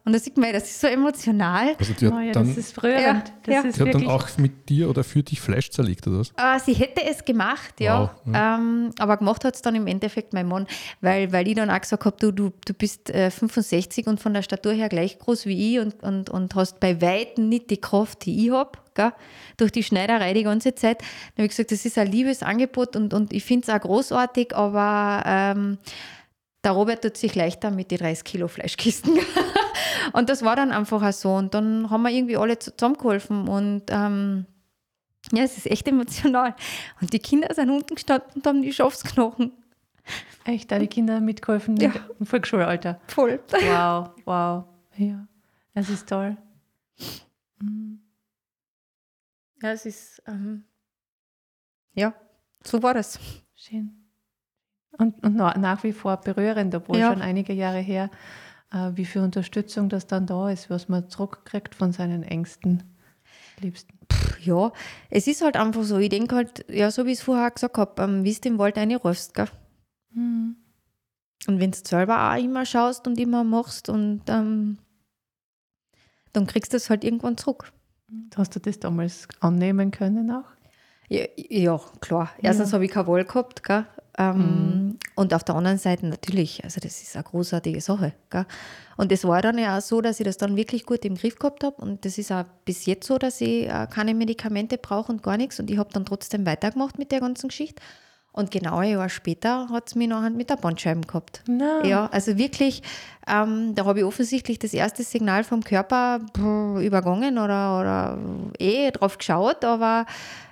Und 0.04 0.12
da 0.12 0.18
sieht 0.18 0.38
man, 0.38 0.52
das 0.52 0.64
ist 0.64 0.80
so 0.80 0.86
emotional. 0.86 1.74
Also 1.76 1.92
die 1.92 2.06
hat 2.06 2.14
oh 2.14 2.20
ja, 2.20 2.32
dann, 2.32 2.46
das 2.46 2.56
ist 2.56 2.82
rührend. 2.82 3.02
Ja, 3.02 3.34
das 3.42 3.54
ja. 3.54 3.60
Ist 3.62 3.76
die 3.76 3.82
hat 3.82 3.94
dann 3.94 4.06
auch 4.06 4.28
mit 4.38 4.68
dir 4.68 4.88
oder 4.88 5.02
für 5.02 5.24
dich 5.24 5.40
Fleisch 5.40 5.70
zerlegt, 5.70 6.06
oder 6.06 6.20
was? 6.20 6.30
Äh, 6.36 6.64
sie 6.64 6.72
hätte 6.72 7.04
es 7.04 7.24
gemacht, 7.24 7.80
ja. 7.80 8.02
Wow. 8.02 8.10
Mhm. 8.24 8.34
Ähm, 8.34 8.90
aber 8.98 9.16
gemacht 9.16 9.44
hat 9.44 9.56
es 9.56 9.62
dann 9.62 9.74
im 9.74 9.88
Endeffekt 9.88 10.32
mein 10.32 10.46
Mann, 10.46 10.66
weil, 11.00 11.32
weil 11.32 11.48
ich 11.48 11.56
dann 11.56 11.68
auch 11.68 11.80
gesagt 11.80 12.04
habe, 12.04 12.16
du, 12.18 12.30
du, 12.30 12.52
du 12.64 12.74
bist 12.74 13.10
äh, 13.10 13.30
65 13.30 14.06
und 14.06 14.20
von 14.20 14.32
der 14.32 14.42
Statur 14.42 14.72
her 14.72 14.88
gleich 14.88 15.18
groß 15.18 15.46
wie 15.46 15.74
ich 15.74 15.80
und, 15.80 16.02
und, 16.02 16.30
und 16.30 16.54
hast 16.54 16.78
bei 16.78 17.02
Weitem 17.02 17.48
nicht 17.48 17.70
die 17.70 17.80
Kraft, 17.80 18.24
die 18.24 18.46
ich 18.46 18.52
habe. 18.52 18.78
Durch 19.58 19.70
die 19.70 19.84
Schneiderei 19.84 20.34
die 20.34 20.42
ganze 20.42 20.74
Zeit. 20.74 21.02
Dann 21.02 21.08
habe 21.38 21.44
ich 21.44 21.50
gesagt, 21.50 21.70
das 21.70 21.84
ist 21.84 21.98
ein 21.98 22.10
liebes 22.10 22.42
Angebot 22.42 22.96
und, 22.96 23.14
und 23.14 23.32
ich 23.32 23.44
finde 23.44 23.62
es 23.62 23.72
auch 23.72 23.80
großartig, 23.80 24.56
aber 24.56 25.22
ähm, 25.24 25.78
der 26.64 26.72
Robert 26.72 27.02
tut 27.02 27.16
sich 27.16 27.34
leichter 27.34 27.70
mit 27.70 27.90
den 27.90 27.98
30 27.98 28.24
Kilo 28.24 28.48
Fleischkisten. 28.48 29.18
und 30.12 30.28
das 30.28 30.44
war 30.44 30.56
dann 30.56 30.72
einfach 30.72 31.02
auch 31.02 31.12
so. 31.12 31.34
Und 31.34 31.54
dann 31.54 31.90
haben 31.90 32.02
wir 32.02 32.10
irgendwie 32.10 32.36
alle 32.36 32.58
zusammengeholfen 32.58 33.48
und 33.48 33.84
ähm, 33.88 34.46
ja, 35.32 35.42
es 35.42 35.56
ist 35.56 35.66
echt 35.66 35.86
emotional. 35.86 36.54
Und 37.00 37.12
die 37.12 37.18
Kinder 37.18 37.52
sind 37.54 37.70
unten 37.70 37.94
gestanden 37.94 38.30
und 38.34 38.46
haben 38.46 38.62
die 38.62 38.72
Schafsknochen. 38.72 39.52
Echt, 40.44 40.70
da 40.72 40.78
die 40.78 40.86
Kinder 40.86 41.20
mitgeholfen 41.20 41.76
ja. 41.76 41.92
im 42.18 42.26
Volksschulalter. 42.26 43.00
Voll. 43.08 43.40
Wow, 43.50 44.10
wow. 44.24 44.64
Ja, 44.96 45.28
es 45.74 45.90
ist 45.90 46.08
toll. 46.08 46.36
Mhm. 47.60 48.00
Ja, 49.60 49.72
es 49.72 49.86
ist, 49.86 50.22
ähm, 50.26 50.64
ja, 51.94 52.14
so 52.64 52.82
war 52.82 52.94
das. 52.94 53.18
Schön. 53.54 53.97
Und, 54.98 55.22
und 55.24 55.36
nach 55.36 55.84
wie 55.84 55.92
vor 55.92 56.16
berührend, 56.18 56.74
obwohl 56.74 56.98
ja. 56.98 57.12
schon 57.12 57.22
einige 57.22 57.52
Jahre 57.52 57.78
her, 57.78 58.10
äh, 58.72 58.90
wie 58.94 59.04
viel 59.04 59.22
Unterstützung 59.22 59.88
das 59.88 60.06
dann 60.06 60.26
da 60.26 60.50
ist, 60.50 60.70
was 60.70 60.88
man 60.88 61.08
zurückkriegt 61.08 61.74
von 61.74 61.92
seinen 61.92 62.22
engsten 62.22 62.82
Liebsten. 63.60 63.98
ja, 64.42 64.72
es 65.10 65.26
ist 65.26 65.42
halt 65.42 65.56
einfach 65.56 65.84
so. 65.84 65.98
Ich 65.98 66.08
denke 66.08 66.34
halt, 66.34 66.64
ja, 66.68 66.90
so 66.90 67.06
wie 67.06 67.12
ich 67.12 67.18
es 67.18 67.24
vorher 67.24 67.50
gesagt 67.50 67.78
habe, 67.78 68.02
ähm, 68.02 68.24
wie 68.24 68.34
du 68.34 68.48
im 68.48 68.58
Wald 68.58 68.76
eine 68.76 68.96
rufst, 68.96 69.34
gell? 69.34 69.48
Mhm. 70.10 70.56
Und 71.46 71.60
wenn 71.60 71.70
du 71.70 71.78
selber 71.78 72.32
auch 72.32 72.36
immer 72.36 72.66
schaust 72.66 73.06
und 73.06 73.18
immer 73.18 73.44
machst 73.44 73.88
und 73.88 74.22
ähm, 74.28 74.78
dann 76.32 76.46
kriegst 76.46 76.72
du 76.72 76.76
es 76.76 76.90
halt 76.90 77.04
irgendwann 77.04 77.36
zurück. 77.36 77.72
Hast 78.36 78.54
du 78.56 78.60
das 78.60 78.78
damals 78.80 79.28
annehmen 79.40 79.90
können 79.90 80.30
auch? 80.30 80.44
Ja, 81.08 81.26
ja 81.36 81.80
klar. 82.00 82.30
Erstens 82.38 82.70
ja. 82.70 82.74
habe 82.74 82.84
ich 82.84 82.90
keine 82.90 83.06
Wahl 83.06 83.24
gehabt, 83.24 83.62
gell? 83.62 83.86
Ähm, 84.18 84.36
mhm. 84.36 84.98
Und 85.14 85.32
auf 85.32 85.44
der 85.44 85.54
anderen 85.54 85.78
Seite 85.78 86.06
natürlich, 86.06 86.62
also 86.64 86.80
das 86.80 87.00
ist 87.00 87.14
eine 87.14 87.22
großartige 87.22 87.80
Sache. 87.80 88.12
Gell? 88.30 88.46
Und 88.96 89.12
es 89.12 89.24
war 89.24 89.40
dann 89.40 89.58
ja 89.58 89.78
auch 89.78 89.80
so, 89.80 90.00
dass 90.00 90.18
ich 90.18 90.24
das 90.24 90.36
dann 90.36 90.56
wirklich 90.56 90.84
gut 90.84 91.04
im 91.04 91.14
Griff 91.14 91.38
gehabt 91.38 91.62
habe. 91.62 91.76
Und 91.80 92.04
das 92.04 92.18
ist 92.18 92.32
auch 92.32 92.44
bis 92.64 92.84
jetzt 92.86 93.06
so, 93.06 93.16
dass 93.16 93.40
ich 93.40 93.68
äh, 93.68 93.86
keine 93.88 94.14
Medikamente 94.14 94.76
brauche 94.76 95.12
und 95.12 95.22
gar 95.22 95.36
nichts. 95.36 95.60
Und 95.60 95.70
ich 95.70 95.78
habe 95.78 95.90
dann 95.92 96.04
trotzdem 96.04 96.44
weitergemacht 96.46 96.98
mit 96.98 97.12
der 97.12 97.20
ganzen 97.20 97.48
Geschichte. 97.48 97.80
Und 98.32 98.50
genau 98.50 98.76
ein 98.76 98.90
Jahr 98.90 99.08
später 99.08 99.68
hat 99.70 99.88
es 99.88 99.94
mich 99.94 100.08
nachher 100.08 100.30
mit 100.30 100.50
der 100.50 100.56
Bandscheiben 100.56 101.02
gehabt. 101.02 101.42
No. 101.48 101.82
Ja, 101.82 102.06
also 102.06 102.36
wirklich, 102.38 102.82
ähm, 103.26 103.74
da 103.74 103.84
habe 103.84 104.00
ich 104.00 104.04
offensichtlich 104.04 104.58
das 104.58 104.74
erste 104.74 105.02
Signal 105.02 105.42
vom 105.42 105.64
Körper 105.64 106.20
übergangen 106.80 107.38
oder, 107.38 107.80
oder 107.80 108.18
eh 108.58 108.90
drauf 108.90 109.18
geschaut, 109.18 109.64
aber 109.64 110.06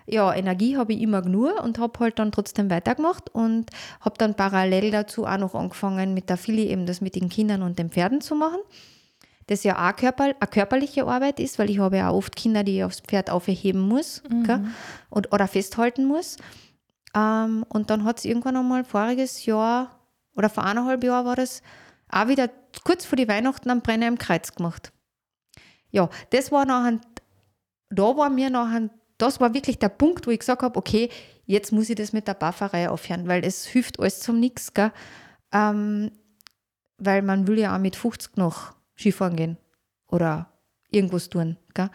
ja, 0.07 0.33
Energie 0.35 0.77
habe 0.77 0.93
ich 0.93 1.01
immer 1.01 1.23
genug 1.23 1.61
und 1.63 1.79
habe 1.79 1.99
halt 1.99 2.19
dann 2.19 2.33
trotzdem 2.33 2.71
weitergemacht 2.71 3.29
und 3.35 3.71
habe 4.01 4.17
dann 4.19 4.35
parallel 4.35 4.91
dazu 4.91 5.27
auch 5.27 5.39
noch 5.39 5.55
angefangen 5.55 6.15
mit 6.15 6.31
der 6.31 6.37
Fili 6.37 6.67
eben 6.67 6.87
das 6.87 7.01
mit 7.01 7.17
den 7.17 7.29
Kindern 7.29 7.63
und 7.63 7.79
den 7.79 7.91
Pferden 7.91 8.21
zu 8.21 8.37
machen. 8.37 8.61
Das 9.49 9.63
ja 9.63 9.89
auch 9.89 9.95
körper, 9.95 10.25
eine 10.25 10.51
körperliche 10.51 11.07
Arbeit 11.07 11.39
ist, 11.39 11.59
weil 11.59 11.71
ich 11.71 11.79
habe 11.79 11.99
ja 11.99 12.11
auch 12.11 12.17
oft 12.17 12.35
Kinder, 12.35 12.65
die 12.65 12.79
ich 12.79 12.85
aufs 12.85 13.01
Pferd 13.01 13.31
aufheben 13.31 13.81
muss 13.81 14.23
mhm. 14.29 14.73
und, 15.11 15.33
oder 15.33 15.47
festhalten 15.47 16.05
muss. 16.07 16.37
Ähm, 17.15 17.65
und 17.69 17.91
dann 17.91 18.05
hat 18.05 18.19
es 18.19 18.25
irgendwann 18.25 18.57
einmal 18.57 18.85
voriges 18.85 19.47
Jahr 19.47 20.01
oder 20.35 20.51
vor 20.51 20.65
eineinhalb 20.65 21.03
Jahren 21.03 21.27
war 21.27 21.37
das 21.37 21.63
auch 22.11 22.29
wieder 22.29 22.51
kurz 22.85 23.05
vor 23.05 23.17
die 23.17 23.29
Weihnachten 23.29 23.71
am 23.71 23.83
Brenner 23.83 24.09
im 24.09 24.19
Kreuz 24.19 24.55
gemacht. 24.55 24.93
Ja, 25.91 26.09
das 26.31 26.53
war 26.53 26.67
nachher, 26.67 27.01
da 27.91 28.17
war 28.17 28.31
mir 28.31 28.51
nachher 28.51 28.91
das 29.19 29.41
war 29.41 29.55
wirklich 29.55 29.79
der 29.79 29.89
Punkt, 29.89 30.27
wo 30.27 30.31
ich 30.31 30.41
gesagt 30.41 30.63
habe, 30.63 30.79
okay, 30.79 31.11
jetzt 31.45 31.73
muss 31.73 31.89
ich 31.89 31.97
das 31.97 32.13
mit 32.13 32.29
der 32.29 32.35
Bufferei 32.35 32.89
aufhören, 32.91 33.29
weil 33.29 33.45
es 33.45 33.65
hilft 33.67 34.01
alles 34.01 34.21
zum 34.21 34.41
Nix? 34.41 34.73
Ähm, 35.53 36.11
weil 36.99 37.23
man 37.23 37.47
will 37.47 37.59
ja 37.59 37.75
auch 37.75 37.81
mit 37.81 37.97
50 37.97 38.37
noch 38.37 38.75
Skifahren 38.97 39.37
gehen 39.37 39.59
oder 40.09 40.51
irgendwas 40.91 41.29
tun. 41.29 41.57
Gell? 41.75 41.91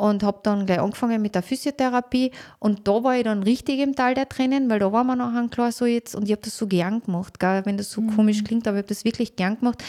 Und 0.00 0.22
habe 0.22 0.40
dann 0.42 0.66
gleich 0.66 0.80
angefangen 0.80 1.20
mit 1.20 1.34
der 1.34 1.42
Physiotherapie 1.42 2.32
und 2.58 2.88
da 2.88 3.04
war 3.04 3.16
ich 3.16 3.24
dann 3.24 3.42
richtig 3.42 3.80
im 3.80 3.94
Tal 3.94 4.14
der 4.14 4.28
Tränen, 4.28 4.70
weil 4.70 4.78
da 4.78 4.92
war 4.92 5.04
mir 5.04 5.16
nachher 5.16 5.46
klar 5.48 5.72
so 5.72 5.84
jetzt 5.84 6.14
und 6.14 6.24
ich 6.24 6.32
habe 6.32 6.42
das 6.42 6.56
so 6.56 6.66
gern 6.66 7.02
gemacht, 7.02 7.38
gell, 7.38 7.62
wenn 7.64 7.76
das 7.76 7.90
so 7.90 8.00
mhm. 8.00 8.16
komisch 8.16 8.42
klingt, 8.44 8.66
aber 8.66 8.78
ich 8.78 8.82
habe 8.82 8.88
das 8.88 9.04
wirklich 9.04 9.36
gern 9.36 9.58
gemacht, 9.58 9.82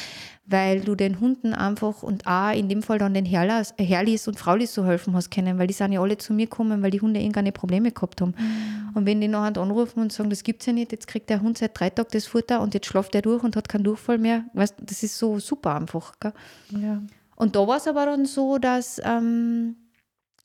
weil 0.45 0.81
du 0.81 0.95
den 0.95 1.19
Hunden 1.19 1.53
einfach 1.53 2.03
und 2.03 2.27
auch 2.27 2.51
in 2.51 2.67
dem 2.67 2.83
Fall 2.83 2.97
dann 2.97 3.13
den 3.13 3.25
Herrlis 3.25 4.27
und 4.27 4.37
Fraulis 4.37 4.73
so 4.73 4.85
helfen 4.85 5.13
hast 5.13 5.31
können, 5.31 5.57
weil 5.57 5.67
die 5.67 5.73
sind 5.73 5.93
ja 5.93 6.01
alle 6.01 6.17
zu 6.17 6.33
mir 6.33 6.45
gekommen, 6.45 6.83
weil 6.83 6.91
die 6.91 7.01
Hunde 7.01 7.19
irgendeine 7.19 7.51
Probleme 7.51 7.91
gehabt 7.91 8.21
haben. 8.21 8.33
Mhm. 8.37 8.91
Und 8.93 9.05
wenn 9.05 9.21
die 9.21 9.29
nachher 9.29 9.61
anrufen 9.61 10.01
und 10.01 10.11
sagen, 10.11 10.29
das 10.29 10.43
gibt 10.43 10.61
es 10.61 10.65
ja 10.65 10.73
nicht, 10.73 10.91
jetzt 10.91 11.07
kriegt 11.07 11.29
der 11.29 11.41
Hund 11.41 11.57
seit 11.57 11.79
drei 11.79 11.89
Tagen 11.89 12.09
das 12.11 12.25
Futter 12.27 12.61
und 12.61 12.73
jetzt 12.73 12.87
schläft 12.87 13.15
er 13.15 13.21
durch 13.21 13.43
und 13.43 13.55
hat 13.55 13.69
keinen 13.69 13.85
Durchfall 13.85 14.17
mehr, 14.17 14.43
weißt, 14.53 14.75
das 14.81 15.03
ist 15.03 15.17
so 15.17 15.39
super 15.39 15.75
einfach. 15.75 16.19
Gell? 16.19 16.33
Ja. 16.71 17.01
Und 17.35 17.55
da 17.55 17.67
war 17.67 17.77
es 17.77 17.87
aber 17.87 18.05
dann 18.05 18.25
so, 18.25 18.57
dass 18.57 19.01
ähm, 19.03 19.75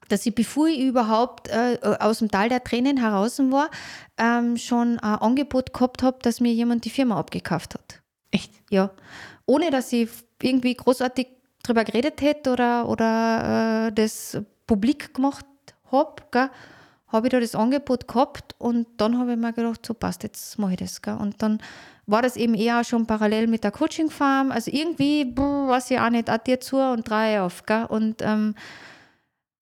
dass 0.09 0.27
ich, 0.27 0.35
bevor 0.35 0.69
ich 0.69 0.81
überhaupt 0.81 1.49
äh, 1.49 1.79
aus 2.01 2.19
dem 2.19 2.31
Tal 2.31 2.49
der 2.49 2.63
Tränen 2.63 2.97
heraus 2.97 3.39
war, 3.39 3.71
ähm, 4.19 4.57
schon 4.57 4.99
ein 5.01 5.21
Angebot 5.21 5.73
gehabt 5.73 6.03
habe, 6.03 6.19
dass 6.23 6.41
mir 6.41 6.53
jemand 6.53 6.85
die 6.85 6.91
Firma 6.91 7.19
abgekauft 7.19 7.75
hat. 7.75 8.03
Echt? 8.31 8.53
Ja. 8.71 8.91
Ohne 9.47 9.71
dass 9.71 9.93
ich 9.93 10.09
irgendwie 10.43 10.75
großartig 10.75 11.29
drüber 11.63 11.85
geredet 11.85 12.21
hätte 12.21 12.53
oder, 12.53 12.89
oder 12.89 13.89
äh, 13.89 13.93
das 13.93 14.39
publik 14.67 15.15
gemacht 15.15 15.47
habe, 15.91 16.51
habe 17.09 17.27
ich 17.27 17.31
da 17.31 17.41
das 17.41 17.55
Angebot 17.55 18.09
gehabt 18.09 18.55
und 18.59 18.87
dann 18.97 19.19
habe 19.19 19.33
ich 19.33 19.39
mir 19.39 19.53
gedacht, 19.53 19.87
so 19.87 19.95
passt, 19.95 20.23
jetzt 20.23 20.59
mache 20.59 20.73
ich 20.73 20.79
das. 20.79 21.03
Gell? 21.03 21.17
Und 21.17 21.41
dann 21.43 21.61
war 22.07 22.23
das 22.23 22.37
eben 22.37 22.55
eher 22.55 22.83
schon 22.85 23.07
parallel 23.07 23.47
mit 23.47 23.65
der 23.65 23.71
Coaching-Farm. 23.71 24.51
Also 24.51 24.71
irgendwie, 24.73 25.25
brr, 25.25 25.69
weiß 25.69 25.91
ich 25.91 26.01
auch 26.01 26.11
nicht, 26.11 26.29
addiert 26.29 26.65
zu 26.65 26.79
und 26.79 27.09
drei 27.09 27.41
auf. 27.41 27.65
Gell? 27.65 27.87
Und 27.87 28.23
ähm, 28.23 28.55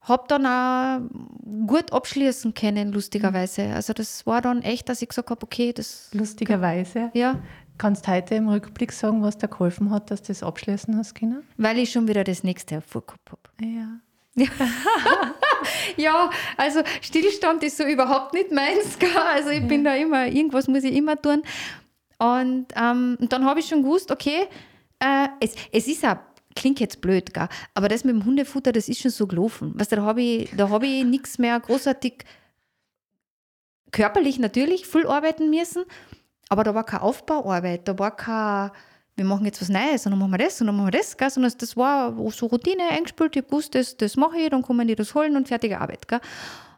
habe 0.05 0.25
dann 0.29 0.47
auch 0.47 1.67
gut 1.67 1.93
abschließen 1.93 2.55
können, 2.55 2.93
lustigerweise. 2.93 3.75
Also 3.75 3.93
das 3.93 4.27
war 4.27 4.41
dann 4.41 4.63
echt, 4.63 4.89
dass 4.89 5.03
ich 5.03 5.09
gesagt 5.09 5.31
habe, 5.31 5.43
okay, 5.43 5.73
das... 5.73 6.11
Lustigerweise? 6.13 7.11
Ja. 7.15 7.41
Kannst 7.77 8.07
du 8.07 8.13
heute 8.13 8.37
im 8.37 8.49
Rückblick 8.49 8.93
sagen, 8.93 9.23
was 9.23 9.37
dir 9.39 9.49
geholfen 9.49 9.91
hat, 9.91 10.11
dass 10.11 10.23
du 10.23 10.29
das 10.29 10.43
abschließen 10.43 10.97
hast 10.97 11.15
können? 11.15 11.43
Weil 11.57 11.79
ich 11.79 11.91
schon 11.91 12.07
wieder 12.07 12.23
das 12.23 12.45
nächste 12.45 12.81
vorgehabt 12.81 13.33
habe. 13.33 13.41
Ja. 13.61 14.01
Ja. 14.37 14.49
ja, 15.97 16.31
also 16.57 16.81
Stillstand 17.01 17.63
ist 17.63 17.77
so 17.77 17.85
überhaupt 17.85 18.35
nicht 18.35 18.53
meins. 18.53 18.99
Also 19.35 19.51
ich 19.51 19.61
ja. 19.61 19.67
bin 19.67 19.85
da 19.85 19.95
immer, 19.95 20.27
irgendwas 20.27 20.69
muss 20.69 20.85
ich 20.85 20.95
immer 20.95 21.21
tun. 21.21 21.43
Und, 22.19 22.67
ähm, 22.77 23.17
und 23.21 23.33
dann 23.33 23.45
habe 23.45 23.61
ich 23.61 23.67
schon 23.67 23.83
gewusst, 23.83 24.11
okay, 24.11 24.47
äh, 24.99 25.29
es, 25.41 25.55
es 25.73 25.87
ist 25.89 26.05
auch 26.05 26.17
klingt 26.55 26.81
jetzt 26.81 27.01
blöd, 27.01 27.35
gell? 27.35 27.49
aber 27.75 27.89
das 27.89 28.05
mit 28.05 28.15
dem 28.15 28.25
Hundefutter, 28.25 28.73
das 28.73 28.89
ist 28.89 29.01
schon 29.01 29.11
so 29.11 29.27
gelaufen. 29.27 29.73
Weißt 29.79 29.93
da 29.93 30.03
habe 30.03 30.23
ich, 30.23 30.53
hab 30.57 30.83
ich 30.83 31.05
nichts 31.05 31.39
mehr 31.39 31.59
großartig 31.59 32.25
körperlich 33.91 34.39
natürlich 34.39 34.87
viel 34.87 35.07
arbeiten 35.07 35.51
müssen, 35.51 35.85
aber 36.49 36.65
da 36.65 36.75
war 36.75 36.85
keine 36.85 37.03
Aufbauarbeit, 37.03 37.87
da 37.87 37.99
war 37.99 38.17
kein, 38.17 38.71
wir 39.17 39.25
machen 39.25 39.47
jetzt 39.47 39.61
was 39.61 39.69
Neues 39.69 40.05
und 40.07 40.13
dann 40.13 40.19
machen 40.19 40.33
wir 40.33 40.39
das 40.39 40.61
und 40.61 40.67
dann 40.67 40.77
machen 40.77 40.89
wir 40.89 40.99
das, 40.99 41.17
gell? 41.17 41.31
sondern 41.31 41.53
das 41.57 41.77
war 41.77 42.15
so 42.31 42.47
Routine 42.47 42.89
eingespielt, 42.91 43.37
ich 43.37 43.43
habe 43.43 43.51
gewusst, 43.51 43.75
das, 43.75 43.97
das 43.97 44.17
mache 44.17 44.39
ich, 44.39 44.51
dann 44.51 44.63
kommen 44.63 44.89
die 44.89 44.97
das 44.97 45.15
holen 45.15 45.37
und 45.37 45.49
fertige 45.49 45.81
Arbeit. 45.81 46.09
Gell? 46.09 46.21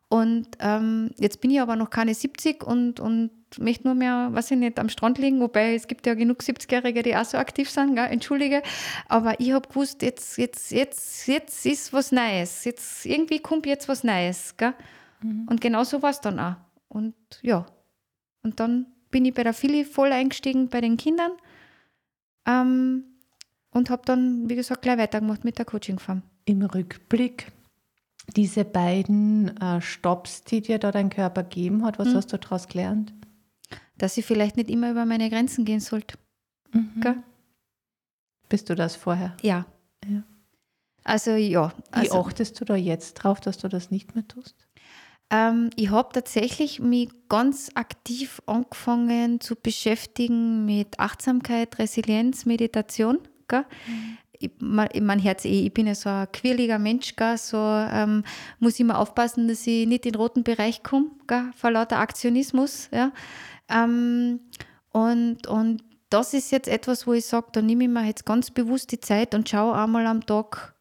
Und 0.08 0.48
ähm, 0.60 1.10
jetzt 1.16 1.40
bin 1.40 1.50
ich 1.50 1.60
aber 1.60 1.74
noch 1.74 1.90
keine 1.90 2.14
70 2.14 2.62
und, 2.62 3.00
und 3.00 3.30
möchte 3.59 3.85
nur 3.85 3.94
mehr, 3.94 4.28
weiß 4.32 4.50
ich 4.50 4.59
nicht, 4.59 4.78
am 4.78 4.88
Strand 4.88 5.18
liegen, 5.18 5.40
wobei 5.40 5.74
es 5.74 5.87
gibt 5.87 6.06
ja 6.06 6.14
genug 6.14 6.40
70-Jährige, 6.40 7.02
die 7.02 7.16
auch 7.16 7.24
so 7.24 7.38
aktiv 7.38 7.70
sind, 7.70 7.94
gell? 7.94 8.06
entschuldige. 8.06 8.62
Aber 9.09 9.38
ich 9.40 9.52
habe 9.52 9.68
gewusst, 9.68 10.02
jetzt, 10.02 10.37
jetzt, 10.37 10.72
jetzt, 10.72 11.26
jetzt 11.26 11.66
ist 11.66 11.92
was 11.92 12.12
Neues. 12.12 12.64
Jetzt, 12.64 13.06
irgendwie 13.06 13.38
kommt 13.38 13.66
jetzt 13.66 13.88
was 13.88 14.04
Neues. 14.04 14.56
Gell? 14.56 14.74
Mhm. 15.22 15.46
Und 15.48 15.61
genau 15.61 15.85
so 15.85 16.02
war 16.02 16.11
es 16.11 16.20
dann 16.20 16.38
auch. 16.38 16.56
Und 16.88 17.14
ja, 17.42 17.66
und 18.42 18.61
dann 18.61 18.87
bin 19.11 19.24
ich 19.24 19.35
bei 19.35 19.44
der 19.44 19.54
Philly 19.54 19.85
voll 19.85 20.12
eingestiegen 20.12 20.68
bei 20.68 20.80
den 20.80 20.96
Kindern 20.96 21.32
ähm, 22.46 23.04
und 23.70 23.90
habe 23.90 24.02
dann, 24.04 24.48
wie 24.48 24.56
gesagt, 24.56 24.82
gleich 24.82 24.98
weitergemacht 24.98 25.44
mit 25.44 25.59
der 25.59 25.64
Coaching-Farm. 25.64 26.22
Im 26.44 26.62
Rückblick 26.62 27.52
diese 28.35 28.64
beiden 28.64 29.56
äh, 29.61 29.80
Stops, 29.80 30.42
die 30.42 30.61
dir 30.61 30.78
da 30.78 30.90
dein 30.90 31.11
Körper 31.11 31.42
gegeben 31.42 31.85
hat, 31.85 31.98
was 31.98 32.09
mhm. 32.09 32.14
hast 32.14 32.32
du 32.32 32.38
daraus 32.38 32.66
gelernt? 32.68 33.12
Dass 33.98 34.16
ich 34.16 34.26
vielleicht 34.26 34.56
nicht 34.56 34.70
immer 34.70 34.90
über 34.90 35.04
meine 35.04 35.30
Grenzen 35.30 35.64
gehen 35.64 35.80
sollte. 35.80 36.18
Mhm. 36.72 37.22
Bist 38.48 38.68
du 38.68 38.74
das 38.74 38.96
vorher? 38.96 39.37
Ja. 39.42 39.66
ja. 40.06 40.22
Also 41.04 41.32
ja. 41.32 41.72
Also, 41.90 42.14
Wie 42.14 42.18
achtest 42.18 42.61
du 42.61 42.64
da 42.64 42.76
jetzt 42.76 43.14
drauf, 43.14 43.40
dass 43.40 43.59
du 43.59 43.68
das 43.68 43.90
nicht 43.90 44.14
mehr 44.14 44.26
tust? 44.26 44.54
Ähm, 45.30 45.70
ich 45.74 45.90
habe 45.90 46.12
tatsächlich 46.12 46.78
mich 46.80 47.09
ganz 47.28 47.70
aktiv 47.74 48.40
angefangen 48.46 49.40
zu 49.40 49.56
beschäftigen 49.56 50.64
mit 50.66 51.00
Achtsamkeit, 51.00 51.78
Resilienz, 51.78 52.46
Meditation. 52.46 53.18
Mhm 53.50 54.18
ich, 54.40 54.50
man, 54.59 54.88
man 55.00 55.22
hört 55.22 55.44
eh, 55.44 55.66
ich 55.66 55.74
bin 55.74 55.87
ja 55.87 55.94
so 55.94 56.09
ein 56.09 56.30
quirliger 56.32 56.78
Mensch, 56.78 57.16
gell, 57.16 57.38
so 57.38 57.56
ähm, 57.56 58.24
muss 58.59 58.74
ich 58.74 58.80
immer 58.80 58.98
aufpassen, 58.98 59.48
dass 59.48 59.66
ich 59.66 59.87
nicht 59.87 60.06
in 60.06 60.12
den 60.12 60.20
roten 60.20 60.44
Bereich 60.44 60.82
komme, 60.82 61.11
gell, 61.26 61.50
vor 61.56 61.70
lauter 61.70 61.98
Aktionismus. 61.98 62.88
Ja. 62.92 63.12
Ähm, 63.68 64.40
und, 64.90 65.46
und 65.46 65.83
das 66.11 66.35
ist 66.35 66.50
jetzt 66.52 66.68
etwas, 66.68 67.07
wo 67.07 67.12
ich 67.12 67.26
sage, 67.26 67.48
da 67.52 67.62
nehme 67.62 67.85
ich 67.85 67.90
mir 67.90 68.07
jetzt 68.07 68.24
ganz 68.24 68.50
bewusst 68.50 68.92
die 68.92 69.00
Zeit 69.00 69.35
und 69.35 69.48
schaue 69.48 69.74
einmal 69.74 70.07
am 70.07 70.24
Tag 70.24 70.74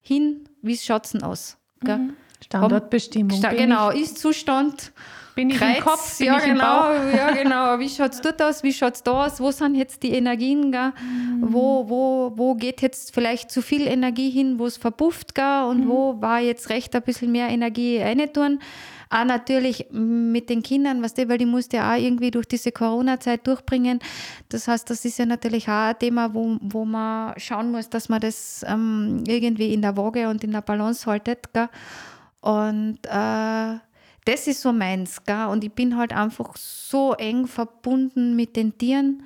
hin, 0.00 0.48
wie 0.62 0.74
es 0.74 0.84
schaut 0.84 1.10
aus. 1.22 1.56
Gell. 1.80 1.98
Mhm. 1.98 2.16
Standortbestimmung. 2.44 3.36
Sta 3.36 3.52
genau, 3.52 3.90
Ist-Zustand. 3.90 4.92
Bin 5.40 5.48
ich 5.48 5.56
Kreuz, 5.56 5.78
im 5.78 5.84
Kopf? 5.84 6.18
Bin 6.18 6.26
ja, 6.26 6.36
ich 6.36 6.44
genau, 6.44 6.92
im 6.92 7.08
Bauch? 7.08 7.16
ja, 7.16 7.30
genau. 7.30 7.78
Wie 7.78 7.88
schaut 7.88 8.12
es 8.12 8.20
dort 8.20 8.42
aus? 8.42 8.62
Wie 8.62 8.74
schaut 8.74 8.96
es 8.96 9.02
da 9.02 9.24
aus? 9.24 9.40
Wo 9.40 9.50
sind 9.50 9.74
jetzt 9.74 10.02
die 10.02 10.10
Energien? 10.10 10.70
Gell? 10.70 10.92
Mhm. 11.00 11.38
Wo, 11.40 11.88
wo, 11.88 12.32
wo 12.36 12.54
geht 12.54 12.82
jetzt 12.82 13.14
vielleicht 13.14 13.50
zu 13.50 13.62
viel 13.62 13.86
Energie 13.86 14.28
hin, 14.28 14.58
wo 14.58 14.66
es 14.66 14.76
verpufft? 14.76 15.34
Gell? 15.34 15.64
Und 15.66 15.86
mhm. 15.86 15.88
wo 15.88 16.20
war 16.20 16.40
jetzt 16.40 16.68
recht 16.68 16.94
ein 16.94 17.00
bisschen 17.00 17.32
mehr 17.32 17.48
Energie 17.48 18.02
reintun? 18.02 18.58
Auch 19.08 19.24
natürlich 19.24 19.86
mit 19.90 20.50
den 20.50 20.62
Kindern, 20.62 20.98
was 20.98 21.12
weißt 21.12 21.18
du, 21.18 21.28
weil 21.30 21.38
die 21.38 21.46
musste 21.46 21.78
ja 21.78 21.94
auch 21.94 21.98
irgendwie 21.98 22.30
durch 22.30 22.46
diese 22.46 22.70
Corona-Zeit 22.70 23.46
durchbringen. 23.46 23.98
Das 24.50 24.68
heißt, 24.68 24.90
das 24.90 25.06
ist 25.06 25.18
ja 25.18 25.24
natürlich 25.24 25.68
auch 25.68 25.88
ein 25.88 25.98
Thema, 25.98 26.34
wo, 26.34 26.58
wo 26.60 26.84
man 26.84 27.32
schauen 27.38 27.72
muss, 27.72 27.88
dass 27.88 28.10
man 28.10 28.20
das 28.20 28.62
ähm, 28.68 29.24
irgendwie 29.26 29.72
in 29.72 29.80
der 29.80 29.96
Waage 29.96 30.28
und 30.28 30.44
in 30.44 30.52
der 30.52 30.60
Balance 30.60 31.06
haltet. 31.06 31.50
Gell? 31.54 31.70
Und 32.42 32.98
äh, 33.06 33.78
das 34.24 34.46
ist 34.46 34.60
so 34.60 34.72
meins. 34.72 35.24
Gell? 35.24 35.46
Und 35.46 35.64
ich 35.64 35.72
bin 35.72 35.96
halt 35.96 36.12
einfach 36.12 36.56
so 36.56 37.14
eng 37.14 37.46
verbunden 37.46 38.36
mit 38.36 38.56
den 38.56 38.76
Tieren. 38.76 39.22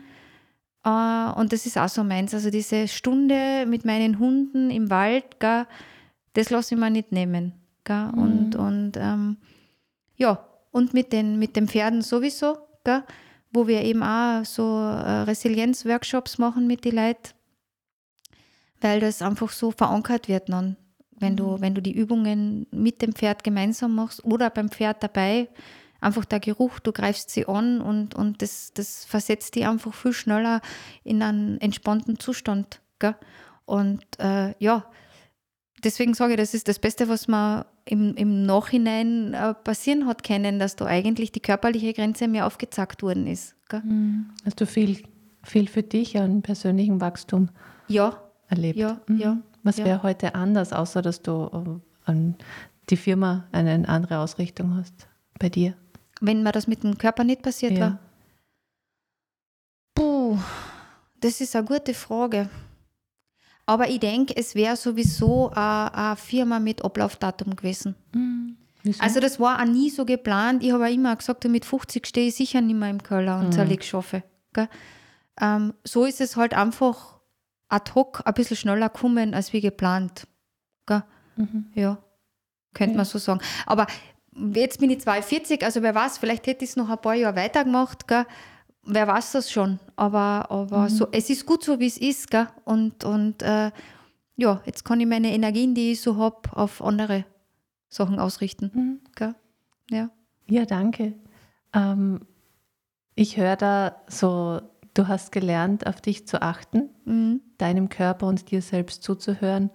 Äh, 0.84 1.30
und 1.36 1.52
das 1.52 1.66
ist 1.66 1.78
auch 1.78 1.88
so 1.88 2.04
meins. 2.04 2.34
Also 2.34 2.50
diese 2.50 2.88
Stunde 2.88 3.66
mit 3.66 3.84
meinen 3.84 4.18
Hunden 4.18 4.70
im 4.70 4.90
Wald, 4.90 5.40
gell? 5.40 5.66
das 6.34 6.50
lasse 6.50 6.74
ich 6.74 6.80
mir 6.80 6.90
nicht 6.90 7.12
nehmen. 7.12 7.52
Gell? 7.84 8.10
Mhm. 8.12 8.18
Und, 8.18 8.56
und 8.56 8.92
ähm, 8.96 9.36
ja, 10.16 10.46
und 10.70 10.94
mit 10.94 11.12
den, 11.12 11.38
mit 11.38 11.56
den 11.56 11.68
Pferden 11.68 12.02
sowieso, 12.02 12.58
gell? 12.84 13.04
wo 13.52 13.66
wir 13.66 13.82
eben 13.82 14.02
auch 14.02 14.44
so 14.44 14.78
äh, 14.78 15.22
Resilienz-Workshops 15.22 16.38
machen 16.38 16.66
mit 16.66 16.84
den 16.84 16.96
Leuten, 16.96 17.30
weil 18.80 19.00
das 19.00 19.22
einfach 19.22 19.50
so 19.50 19.70
verankert 19.70 20.28
wird 20.28 20.48
dann 20.48 20.76
wenn 21.24 21.36
du, 21.36 21.52
mhm. 21.56 21.60
wenn 21.60 21.74
du 21.74 21.82
die 21.82 21.94
Übungen 21.94 22.66
mit 22.70 23.02
dem 23.02 23.12
Pferd 23.12 23.42
gemeinsam 23.42 23.94
machst 23.94 24.24
oder 24.24 24.50
beim 24.50 24.68
Pferd 24.68 25.02
dabei, 25.02 25.48
einfach 26.00 26.24
der 26.24 26.38
Geruch, 26.38 26.78
du 26.78 26.92
greifst 26.92 27.30
sie 27.30 27.48
an 27.48 27.80
und, 27.80 28.14
und 28.14 28.42
das, 28.42 28.72
das 28.74 29.04
versetzt 29.04 29.54
die 29.54 29.64
einfach 29.64 29.94
viel 29.94 30.12
schneller 30.12 30.60
in 31.02 31.22
einen 31.22 31.58
entspannten 31.60 32.18
Zustand. 32.18 32.80
Gell? 32.98 33.16
Und 33.64 34.04
äh, 34.18 34.54
ja, 34.58 34.84
deswegen 35.82 36.14
sage 36.14 36.34
ich, 36.34 36.38
das 36.38 36.54
ist 36.54 36.68
das 36.68 36.78
Beste, 36.78 37.08
was 37.08 37.26
man 37.26 37.64
im, 37.86 38.14
im 38.16 38.44
Nachhinein 38.44 39.34
äh, 39.34 39.54
passieren 39.54 40.06
hat 40.06 40.22
können, 40.22 40.58
dass 40.58 40.76
da 40.76 40.86
eigentlich 40.86 41.32
die 41.32 41.40
körperliche 41.40 41.92
Grenze 41.94 42.28
mehr 42.28 42.46
aufgezackt 42.46 43.02
worden 43.02 43.26
ist. 43.26 43.56
Gell? 43.68 43.80
Mhm. 43.80 44.30
Hast 44.44 44.60
du 44.60 44.66
viel, 44.66 45.02
viel 45.42 45.68
für 45.68 45.82
dich 45.82 46.18
an 46.18 46.42
persönlichem 46.42 47.00
Wachstum 47.00 47.48
ja, 47.88 48.22
erlebt? 48.48 48.78
Ja, 48.78 49.00
mhm. 49.08 49.18
ja. 49.18 49.38
Was 49.64 49.78
ja. 49.78 49.86
wäre 49.86 50.02
heute 50.02 50.34
anders, 50.34 50.72
außer 50.72 51.02
dass 51.02 51.22
du 51.22 51.80
äh, 52.06 52.10
an 52.10 52.36
die 52.90 52.96
Firma 52.96 53.48
eine 53.50 53.88
andere 53.88 54.18
Ausrichtung 54.18 54.76
hast 54.76 55.08
bei 55.38 55.48
dir? 55.48 55.74
Wenn 56.20 56.42
mir 56.42 56.52
das 56.52 56.66
mit 56.66 56.84
dem 56.84 56.96
Körper 56.96 57.24
nicht 57.24 57.42
passiert 57.42 57.72
ja. 57.72 57.80
war? 57.80 57.98
Puh, 59.94 60.38
das 61.20 61.40
ist 61.40 61.56
eine 61.56 61.66
gute 61.66 61.94
Frage. 61.94 62.48
Aber 63.66 63.88
ich 63.88 64.00
denke, 64.00 64.36
es 64.36 64.54
wäre 64.54 64.76
sowieso 64.76 65.50
eine 65.50 66.16
Firma 66.16 66.60
mit 66.60 66.84
Ablaufdatum 66.84 67.56
gewesen. 67.56 67.94
Mhm. 68.12 68.56
Also 68.98 69.20
das 69.20 69.40
war 69.40 69.60
auch 69.60 69.64
nie 69.64 69.88
so 69.88 70.04
geplant. 70.04 70.62
Ich 70.62 70.72
habe 70.72 70.92
immer 70.92 71.16
gesagt, 71.16 71.44
mit 71.44 71.64
50 71.64 72.06
stehe 72.06 72.28
ich 72.28 72.34
sicher 72.34 72.60
nicht 72.60 72.78
mehr 72.78 72.90
im 72.90 73.02
Keller 73.02 73.38
und 73.38 73.46
mhm. 73.46 73.52
zerlege 73.52 73.82
Schaffe. 73.82 74.22
Ähm, 75.40 75.72
so 75.84 76.04
ist 76.04 76.20
es 76.20 76.36
halt 76.36 76.52
einfach 76.52 77.13
ad 77.74 77.94
hoc 77.94 78.22
ein 78.24 78.34
bisschen 78.34 78.56
schneller 78.56 78.88
kommen 78.88 79.34
als 79.34 79.52
wie 79.52 79.60
geplant. 79.60 80.26
Mhm. 81.36 81.66
Ja, 81.74 81.98
könnte 82.74 82.92
ja. 82.92 82.96
man 82.98 83.06
so 83.06 83.18
sagen. 83.18 83.40
Aber 83.66 83.86
jetzt 84.54 84.78
bin 84.80 84.90
ich 84.90 85.00
42, 85.00 85.64
also 85.64 85.82
wer 85.82 85.94
weiß, 85.94 86.18
vielleicht 86.18 86.46
hätte 86.46 86.64
ich 86.64 86.70
es 86.70 86.76
noch 86.76 86.88
ein 86.88 87.00
paar 87.00 87.14
Jahre 87.14 87.36
weitergemacht. 87.36 88.06
Gell? 88.08 88.26
Wer 88.84 89.06
weiß 89.06 89.32
das 89.32 89.50
schon. 89.50 89.78
Aber, 89.96 90.50
aber 90.50 90.82
mhm. 90.82 90.88
so, 90.88 91.08
es 91.12 91.30
ist 91.30 91.46
gut 91.46 91.64
so, 91.64 91.80
wie 91.80 91.86
es 91.86 91.98
ist. 91.98 92.30
Gell? 92.30 92.48
Und, 92.64 93.04
und 93.04 93.42
äh, 93.42 93.70
ja, 94.36 94.60
jetzt 94.66 94.84
kann 94.84 95.00
ich 95.00 95.06
meine 95.06 95.32
Energien, 95.32 95.74
die 95.74 95.92
ich 95.92 96.00
so 96.00 96.16
habe, 96.16 96.56
auf 96.56 96.82
andere 96.82 97.24
Sachen 97.88 98.18
ausrichten. 98.18 98.70
Mhm. 98.74 99.00
Gell? 99.14 99.34
Ja. 99.90 100.10
ja, 100.46 100.64
danke. 100.64 101.14
Ähm, 101.72 102.20
ich 103.16 103.36
höre 103.36 103.56
da 103.56 103.96
so 104.08 104.60
Du 104.94 105.08
hast 105.08 105.32
gelernt, 105.32 105.86
auf 105.86 106.00
dich 106.00 106.26
zu 106.26 106.40
achten, 106.40 106.88
mhm. 107.04 107.40
deinem 107.58 107.88
Körper 107.88 108.28
und 108.28 108.50
dir 108.50 108.62
selbst 108.62 109.02
zuzuhören 109.02 109.70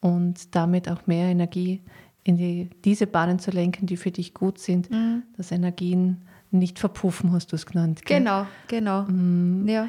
und 0.00 0.54
damit 0.54 0.88
auch 0.88 1.06
mehr 1.06 1.28
Energie 1.28 1.82
in 2.24 2.36
die, 2.36 2.68
diese 2.84 3.06
Bahnen 3.06 3.38
zu 3.38 3.50
lenken, 3.50 3.86
die 3.86 3.96
für 3.96 4.10
dich 4.10 4.34
gut 4.34 4.58
sind, 4.58 4.90
mhm. 4.90 5.22
dass 5.36 5.52
Energien 5.52 6.22
nicht 6.50 6.78
verpuffen, 6.78 7.32
hast 7.32 7.52
du 7.52 7.56
es 7.56 7.66
genannt. 7.66 8.04
Gell? 8.04 8.18
Genau, 8.18 8.46
genau. 8.66 9.02
Mhm. 9.04 9.68
Ja. 9.68 9.88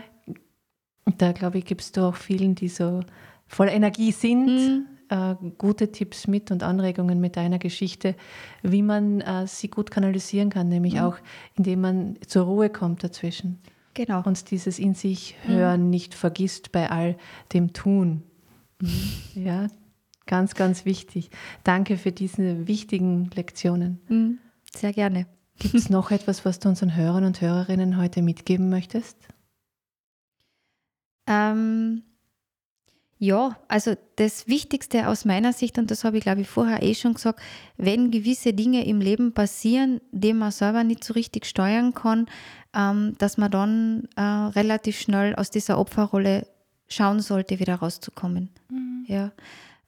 Da 1.17 1.31
glaube 1.31 1.57
ich, 1.57 1.65
gibst 1.65 1.97
du 1.97 2.01
auch 2.01 2.15
vielen, 2.15 2.55
die 2.55 2.69
so 2.69 3.01
voller 3.47 3.71
Energie 3.71 4.11
sind, 4.11 4.45
mhm. 4.45 4.85
äh, 5.09 5.35
gute 5.57 5.91
Tipps 5.91 6.27
mit 6.27 6.51
und 6.51 6.63
Anregungen 6.63 7.19
mit 7.19 7.35
deiner 7.35 7.59
Geschichte, 7.59 8.15
wie 8.61 8.83
man 8.83 9.21
äh, 9.21 9.47
sie 9.47 9.69
gut 9.69 9.89
kanalisieren 9.89 10.49
kann, 10.49 10.69
nämlich 10.69 10.93
mhm. 10.93 11.01
auch 11.01 11.17
indem 11.55 11.81
man 11.81 12.15
zur 12.27 12.45
Ruhe 12.45 12.69
kommt 12.69 13.03
dazwischen. 13.03 13.59
Genau. 13.93 14.23
Und 14.23 14.51
dieses 14.51 14.79
in 14.79 14.93
sich 14.93 15.35
hören 15.43 15.83
mhm. 15.83 15.89
nicht 15.89 16.13
vergisst 16.13 16.71
bei 16.71 16.89
all 16.89 17.17
dem 17.53 17.73
Tun. 17.73 18.23
Mhm. 18.81 19.11
Ja, 19.35 19.67
ganz, 20.25 20.55
ganz 20.55 20.85
wichtig. 20.85 21.29
Danke 21.63 21.97
für 21.97 22.11
diese 22.11 22.67
wichtigen 22.67 23.29
Lektionen. 23.33 23.99
Mhm. 24.07 24.39
Sehr 24.73 24.93
gerne. 24.93 25.25
Gibt 25.57 25.75
es 25.75 25.89
noch 25.89 26.11
etwas, 26.11 26.45
was 26.45 26.59
du 26.59 26.69
unseren 26.69 26.95
Hörern 26.95 27.25
und 27.25 27.41
Hörerinnen 27.41 27.97
heute 27.97 28.21
mitgeben 28.21 28.69
möchtest? 28.69 29.17
Ähm, 31.27 32.03
Ja, 33.21 33.57
also 33.67 33.95
das 34.15 34.47
Wichtigste 34.47 35.09
aus 35.09 35.25
meiner 35.25 35.51
Sicht, 35.51 35.77
und 35.77 35.91
das 35.91 36.05
habe 36.05 36.17
ich 36.17 36.23
glaube 36.23 36.41
ich 36.41 36.47
vorher 36.47 36.81
eh 36.81 36.95
schon 36.95 37.15
gesagt, 37.15 37.41
wenn 37.75 38.11
gewisse 38.11 38.53
Dinge 38.53 38.85
im 38.85 39.01
Leben 39.01 39.33
passieren, 39.33 39.99
die 40.11 40.31
man 40.31 40.51
selber 40.51 40.85
nicht 40.85 41.03
so 41.03 41.13
richtig 41.13 41.45
steuern 41.45 41.93
kann, 41.93 42.27
ähm, 42.73 43.15
dass 43.17 43.37
man 43.37 43.51
dann 43.51 44.07
äh, 44.15 44.21
relativ 44.21 44.97
schnell 44.97 45.35
aus 45.35 45.51
dieser 45.51 45.77
Opferrolle 45.79 46.47
schauen 46.87 47.19
sollte, 47.19 47.59
wieder 47.59 47.75
rauszukommen. 47.75 48.51
Mhm. 48.69 49.03
Ja. 49.07 49.31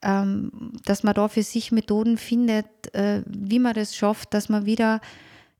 Ähm, 0.02 0.74
dass 0.84 1.04
man 1.04 1.14
da 1.14 1.30
für 1.30 1.44
sich 1.44 1.72
Methoden 1.72 2.18
findet, 2.18 2.94
äh, 2.94 3.24
wie 3.26 3.60
man 3.60 3.76
das 3.76 3.96
schafft, 3.96 4.34
dass 4.34 4.50
man 4.50 4.66
wieder 4.66 5.00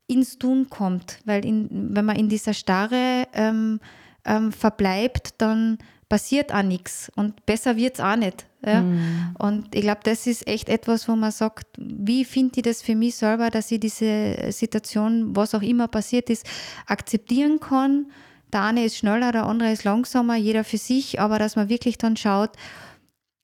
ins 0.08 0.38
Tun 0.38 0.68
kommt. 0.68 1.20
Weil 1.24 1.44
in, 1.46 1.94
wenn 1.94 2.04
man 2.04 2.16
in 2.16 2.28
dieser 2.28 2.52
Starre 2.52 3.28
ähm, 3.32 3.80
ähm, 4.26 4.52
verbleibt, 4.52 5.34
dann 5.38 5.78
passiert 6.12 6.52
auch 6.52 6.62
nichts 6.62 7.10
und 7.16 7.46
besser 7.46 7.74
wird 7.78 7.94
es 7.94 8.00
auch 8.04 8.16
nicht. 8.16 8.46
Ja? 8.62 8.82
Mhm. 8.82 9.34
Und 9.38 9.74
ich 9.74 9.80
glaube, 9.80 10.02
das 10.04 10.26
ist 10.26 10.46
echt 10.46 10.68
etwas, 10.68 11.08
wo 11.08 11.16
man 11.16 11.30
sagt, 11.30 11.66
wie 11.78 12.26
finde 12.26 12.56
ich 12.56 12.64
das 12.64 12.82
für 12.82 12.94
mich 12.94 13.14
selber, 13.14 13.48
dass 13.48 13.70
ich 13.70 13.80
diese 13.80 14.52
Situation, 14.52 15.34
was 15.34 15.54
auch 15.54 15.62
immer 15.62 15.88
passiert 15.88 16.28
ist, 16.28 16.46
akzeptieren 16.86 17.60
kann. 17.60 18.10
Der 18.52 18.60
eine 18.60 18.84
ist 18.84 18.98
schneller, 18.98 19.32
der 19.32 19.46
andere 19.46 19.72
ist 19.72 19.84
langsamer, 19.84 20.36
jeder 20.36 20.64
für 20.64 20.76
sich, 20.76 21.18
aber 21.18 21.38
dass 21.38 21.56
man 21.56 21.70
wirklich 21.70 21.96
dann 21.96 22.18
schaut, 22.18 22.50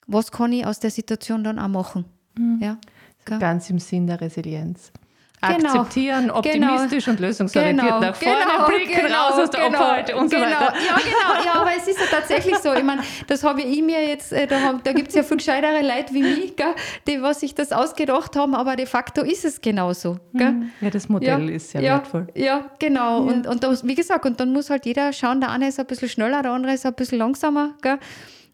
was 0.06 0.30
kann 0.30 0.52
ich 0.52 0.66
aus 0.66 0.78
der 0.78 0.90
Situation 0.90 1.44
dann 1.44 1.58
auch 1.58 1.68
machen. 1.68 2.04
Mhm. 2.36 2.58
Ja? 2.60 2.76
Ganz 3.24 3.70
im 3.70 3.78
Sinn 3.78 4.06
der 4.06 4.20
Resilienz. 4.20 4.92
Genau. 5.40 5.68
akzeptieren, 5.68 6.30
optimistisch 6.30 7.04
genau. 7.04 7.16
und 7.16 7.20
lösungsorientiert 7.20 7.86
genau. 7.86 8.00
nach 8.00 8.16
vorne 8.16 8.38
genau. 8.44 8.66
blicken, 8.68 9.06
genau. 9.06 9.28
raus 9.28 9.38
aus 9.38 9.50
der 9.50 9.60
genau. 9.66 9.78
Opferhalte 9.78 10.16
und 10.16 10.30
so 10.30 10.36
genau. 10.36 10.48
weiter. 10.48 10.74
Ja, 10.74 10.96
genau. 10.96 11.44
Ja, 11.44 11.60
aber 11.60 11.70
es 11.76 11.86
ist 11.86 12.00
ja 12.00 12.06
tatsächlich 12.10 12.56
so. 12.58 12.74
Ich 12.74 12.82
meine, 12.82 13.02
das 13.28 13.44
habe 13.44 13.62
ich 13.62 13.82
mir 13.82 14.04
jetzt, 14.04 14.32
äh, 14.32 14.46
da, 14.46 14.80
da 14.82 14.92
gibt 14.92 15.08
es 15.08 15.14
ja 15.14 15.22
viel 15.22 15.36
gescheitere 15.36 15.82
Leute 15.82 16.12
wie 16.12 16.22
mich, 16.22 16.56
gell, 16.56 16.74
die 17.06 17.22
was 17.22 17.40
sich 17.40 17.54
das 17.54 17.72
ausgedacht 17.72 18.34
haben, 18.34 18.54
aber 18.54 18.74
de 18.74 18.86
facto 18.86 19.22
ist 19.22 19.44
es 19.44 19.60
genauso. 19.60 20.18
Gell? 20.34 20.52
Mhm. 20.52 20.70
Ja, 20.80 20.90
das 20.90 21.08
Modell 21.08 21.48
ja. 21.48 21.54
ist 21.54 21.70
sehr 21.70 21.82
ja. 21.82 21.92
wertvoll. 21.94 22.26
Ja, 22.34 22.64
genau. 22.78 23.24
Ja. 23.24 23.32
Und, 23.32 23.46
und 23.46 23.62
das, 23.62 23.86
wie 23.86 23.94
gesagt, 23.94 24.26
und 24.26 24.40
dann 24.40 24.52
muss 24.52 24.70
halt 24.70 24.86
jeder 24.86 25.12
schauen, 25.12 25.40
der 25.40 25.50
eine 25.50 25.68
ist 25.68 25.78
ein 25.78 25.86
bisschen 25.86 26.08
schneller, 26.08 26.42
der 26.42 26.52
andere 26.52 26.72
ist 26.72 26.84
ein 26.84 26.94
bisschen 26.94 27.18
langsamer. 27.18 27.74
Gell? 27.80 27.98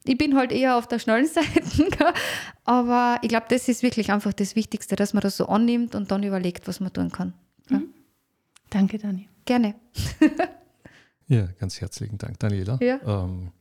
Ich 0.07 0.19
bin 0.19 0.37
halt 0.37 0.53
eher 0.53 0.77
auf 0.77 0.87
der 0.87 0.99
schnellen 0.99 1.27
Seite, 1.29 2.13
aber 2.65 3.19
ich 3.23 3.29
glaube, 3.29 3.47
das 3.49 3.69
ist 3.69 3.83
wirklich 3.83 4.13
einfach 4.13 4.33
das 4.33 4.55
Wichtigste, 4.55 4.97
dass 4.97 5.15
man 5.15 5.23
das 5.23 5.37
so 5.37 5.47
annimmt 5.47 5.95
und 5.95 6.11
dann 6.11 6.23
überlegt, 6.23 6.69
was 6.69 6.81
man 6.81 6.93
tun 6.93 7.11
kann. 7.11 7.33
Mhm. 7.71 7.89
Danke, 8.71 8.99
Dani. 8.99 9.29
Gerne. 9.45 9.75
ja, 11.29 11.49
ganz 11.59 11.81
herzlichen 11.81 12.19
Dank, 12.19 12.39
Daniela. 12.39 12.79
Ja. 12.81 13.01
Ähm, 13.25 13.53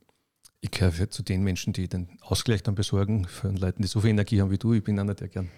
ich 0.59 0.71
gehöre 0.71 1.09
zu 1.09 1.23
den 1.23 1.43
Menschen, 1.43 1.73
die 1.73 1.87
den 1.87 2.07
Ausgleich 2.21 2.63
dann 2.63 2.75
besorgen 2.75 3.25
für 3.25 3.49
Leute, 3.49 3.81
die 3.81 3.87
so 3.87 4.01
viel 4.01 4.11
Energie 4.11 4.41
haben 4.41 4.51
wie 4.51 4.57
du. 4.57 4.73
Ich 4.73 4.83
bin 4.83 4.99
einer, 4.99 5.13
der 5.13 5.27
gern 5.27 5.49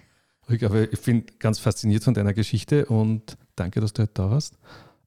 ruhig, 0.50 0.66
aber 0.66 0.92
ich 0.92 1.02
bin 1.02 1.26
ganz 1.40 1.60
fasziniert 1.60 2.04
von 2.04 2.14
deiner 2.14 2.34
Geschichte 2.34 2.86
und 2.88 3.38
danke, 3.56 3.82
dass 3.82 3.94
du 3.94 4.04
heute 4.04 4.14
da 4.14 4.30
warst. 4.30 4.58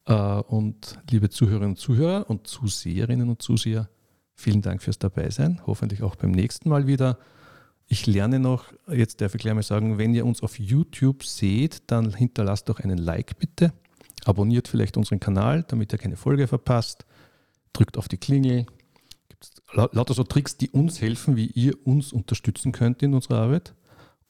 Äh, 0.06 0.12
und 0.12 0.98
liebe 1.10 1.30
Zuhörerinnen 1.30 1.70
und 1.70 1.78
Zuhörer 1.78 2.28
und 2.30 2.46
Zuseherinnen 2.46 3.28
und 3.28 3.42
Zuseher, 3.42 3.88
Vielen 4.40 4.62
Dank 4.62 4.80
fürs 4.82 5.00
Dabeisein. 5.00 5.60
Hoffentlich 5.66 6.04
auch 6.04 6.14
beim 6.14 6.30
nächsten 6.30 6.68
Mal 6.68 6.86
wieder. 6.86 7.18
Ich 7.88 8.06
lerne 8.06 8.38
noch, 8.38 8.66
jetzt 8.86 9.20
darf 9.20 9.34
ich 9.34 9.40
gleich 9.40 9.52
mal 9.52 9.64
sagen, 9.64 9.98
wenn 9.98 10.14
ihr 10.14 10.24
uns 10.24 10.44
auf 10.44 10.60
YouTube 10.60 11.24
seht, 11.24 11.82
dann 11.88 12.14
hinterlasst 12.14 12.68
doch 12.68 12.78
einen 12.78 12.98
Like 12.98 13.36
bitte. 13.40 13.72
Abonniert 14.24 14.68
vielleicht 14.68 14.96
unseren 14.96 15.18
Kanal, 15.18 15.64
damit 15.66 15.92
ihr 15.92 15.98
keine 15.98 16.14
Folge 16.14 16.46
verpasst. 16.46 17.04
Drückt 17.72 17.98
auf 17.98 18.06
die 18.06 18.16
Klingel. 18.16 18.66
Gibt 19.28 19.50
lauter 19.72 20.14
so 20.14 20.22
Tricks, 20.22 20.56
die 20.56 20.70
uns 20.70 21.00
helfen, 21.00 21.34
wie 21.34 21.46
ihr 21.46 21.74
uns 21.84 22.12
unterstützen 22.12 22.70
könnt 22.70 23.02
in 23.02 23.14
unserer 23.14 23.38
Arbeit. 23.38 23.74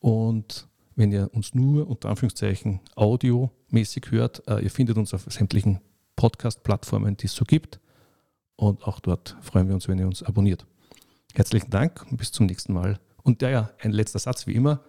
Und 0.00 0.68
wenn 0.96 1.12
ihr 1.12 1.28
uns 1.34 1.54
nur 1.54 1.86
unter 1.86 2.08
Anführungszeichen 2.08 2.80
audiomäßig 2.94 4.10
hört, 4.10 4.48
äh, 4.48 4.60
ihr 4.60 4.70
findet 4.70 4.96
uns 4.96 5.12
auf 5.12 5.26
sämtlichen 5.28 5.80
Podcast-Plattformen, 6.16 7.18
die 7.18 7.26
es 7.26 7.34
so 7.34 7.44
gibt. 7.44 7.78
Und 8.58 8.84
auch 8.84 9.00
dort 9.00 9.36
freuen 9.40 9.68
wir 9.68 9.74
uns, 9.74 9.86
wenn 9.86 9.98
ihr 9.98 10.06
uns 10.06 10.24
abonniert. 10.24 10.66
Herzlichen 11.32 11.70
Dank 11.70 12.04
und 12.10 12.16
bis 12.16 12.32
zum 12.32 12.46
nächsten 12.46 12.72
Mal. 12.72 12.98
Und 13.22 13.40
ja, 13.40 13.50
ja, 13.50 13.70
ein 13.80 13.92
letzter 13.92 14.18
Satz 14.18 14.48
wie 14.48 14.54
immer. 14.54 14.80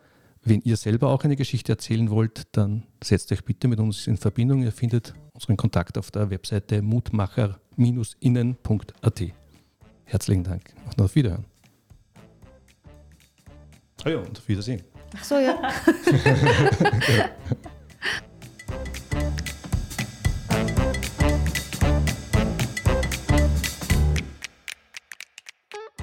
Wenn 0.41 0.61
ihr 0.61 0.75
selber 0.75 1.09
auch 1.09 1.23
eine 1.23 1.35
Geschichte 1.35 1.73
erzählen 1.73 2.09
wollt, 2.09 2.47
dann 2.57 2.87
setzt 3.03 3.31
euch 3.31 3.45
bitte 3.45 3.67
mit 3.67 3.79
uns 3.79 4.07
in 4.07 4.17
Verbindung. 4.17 4.63
Ihr 4.63 4.71
findet 4.71 5.13
unseren 5.33 5.55
Kontakt 5.55 5.99
auf 5.99 6.09
der 6.09 6.31
Webseite 6.31 6.81
mutmacher-innen.at. 6.81 9.23
Herzlichen 10.05 10.43
Dank 10.43 10.73
und 10.85 10.99
auf 10.99 11.13
Wiederhören. 11.13 11.45
Ah 14.03 14.09
ja, 14.09 14.17
und 14.17 14.35
auf 14.35 14.47
Wiedersehen. 14.47 14.81
Ach 15.15 15.23
so, 15.23 15.35
ja. 15.35 15.61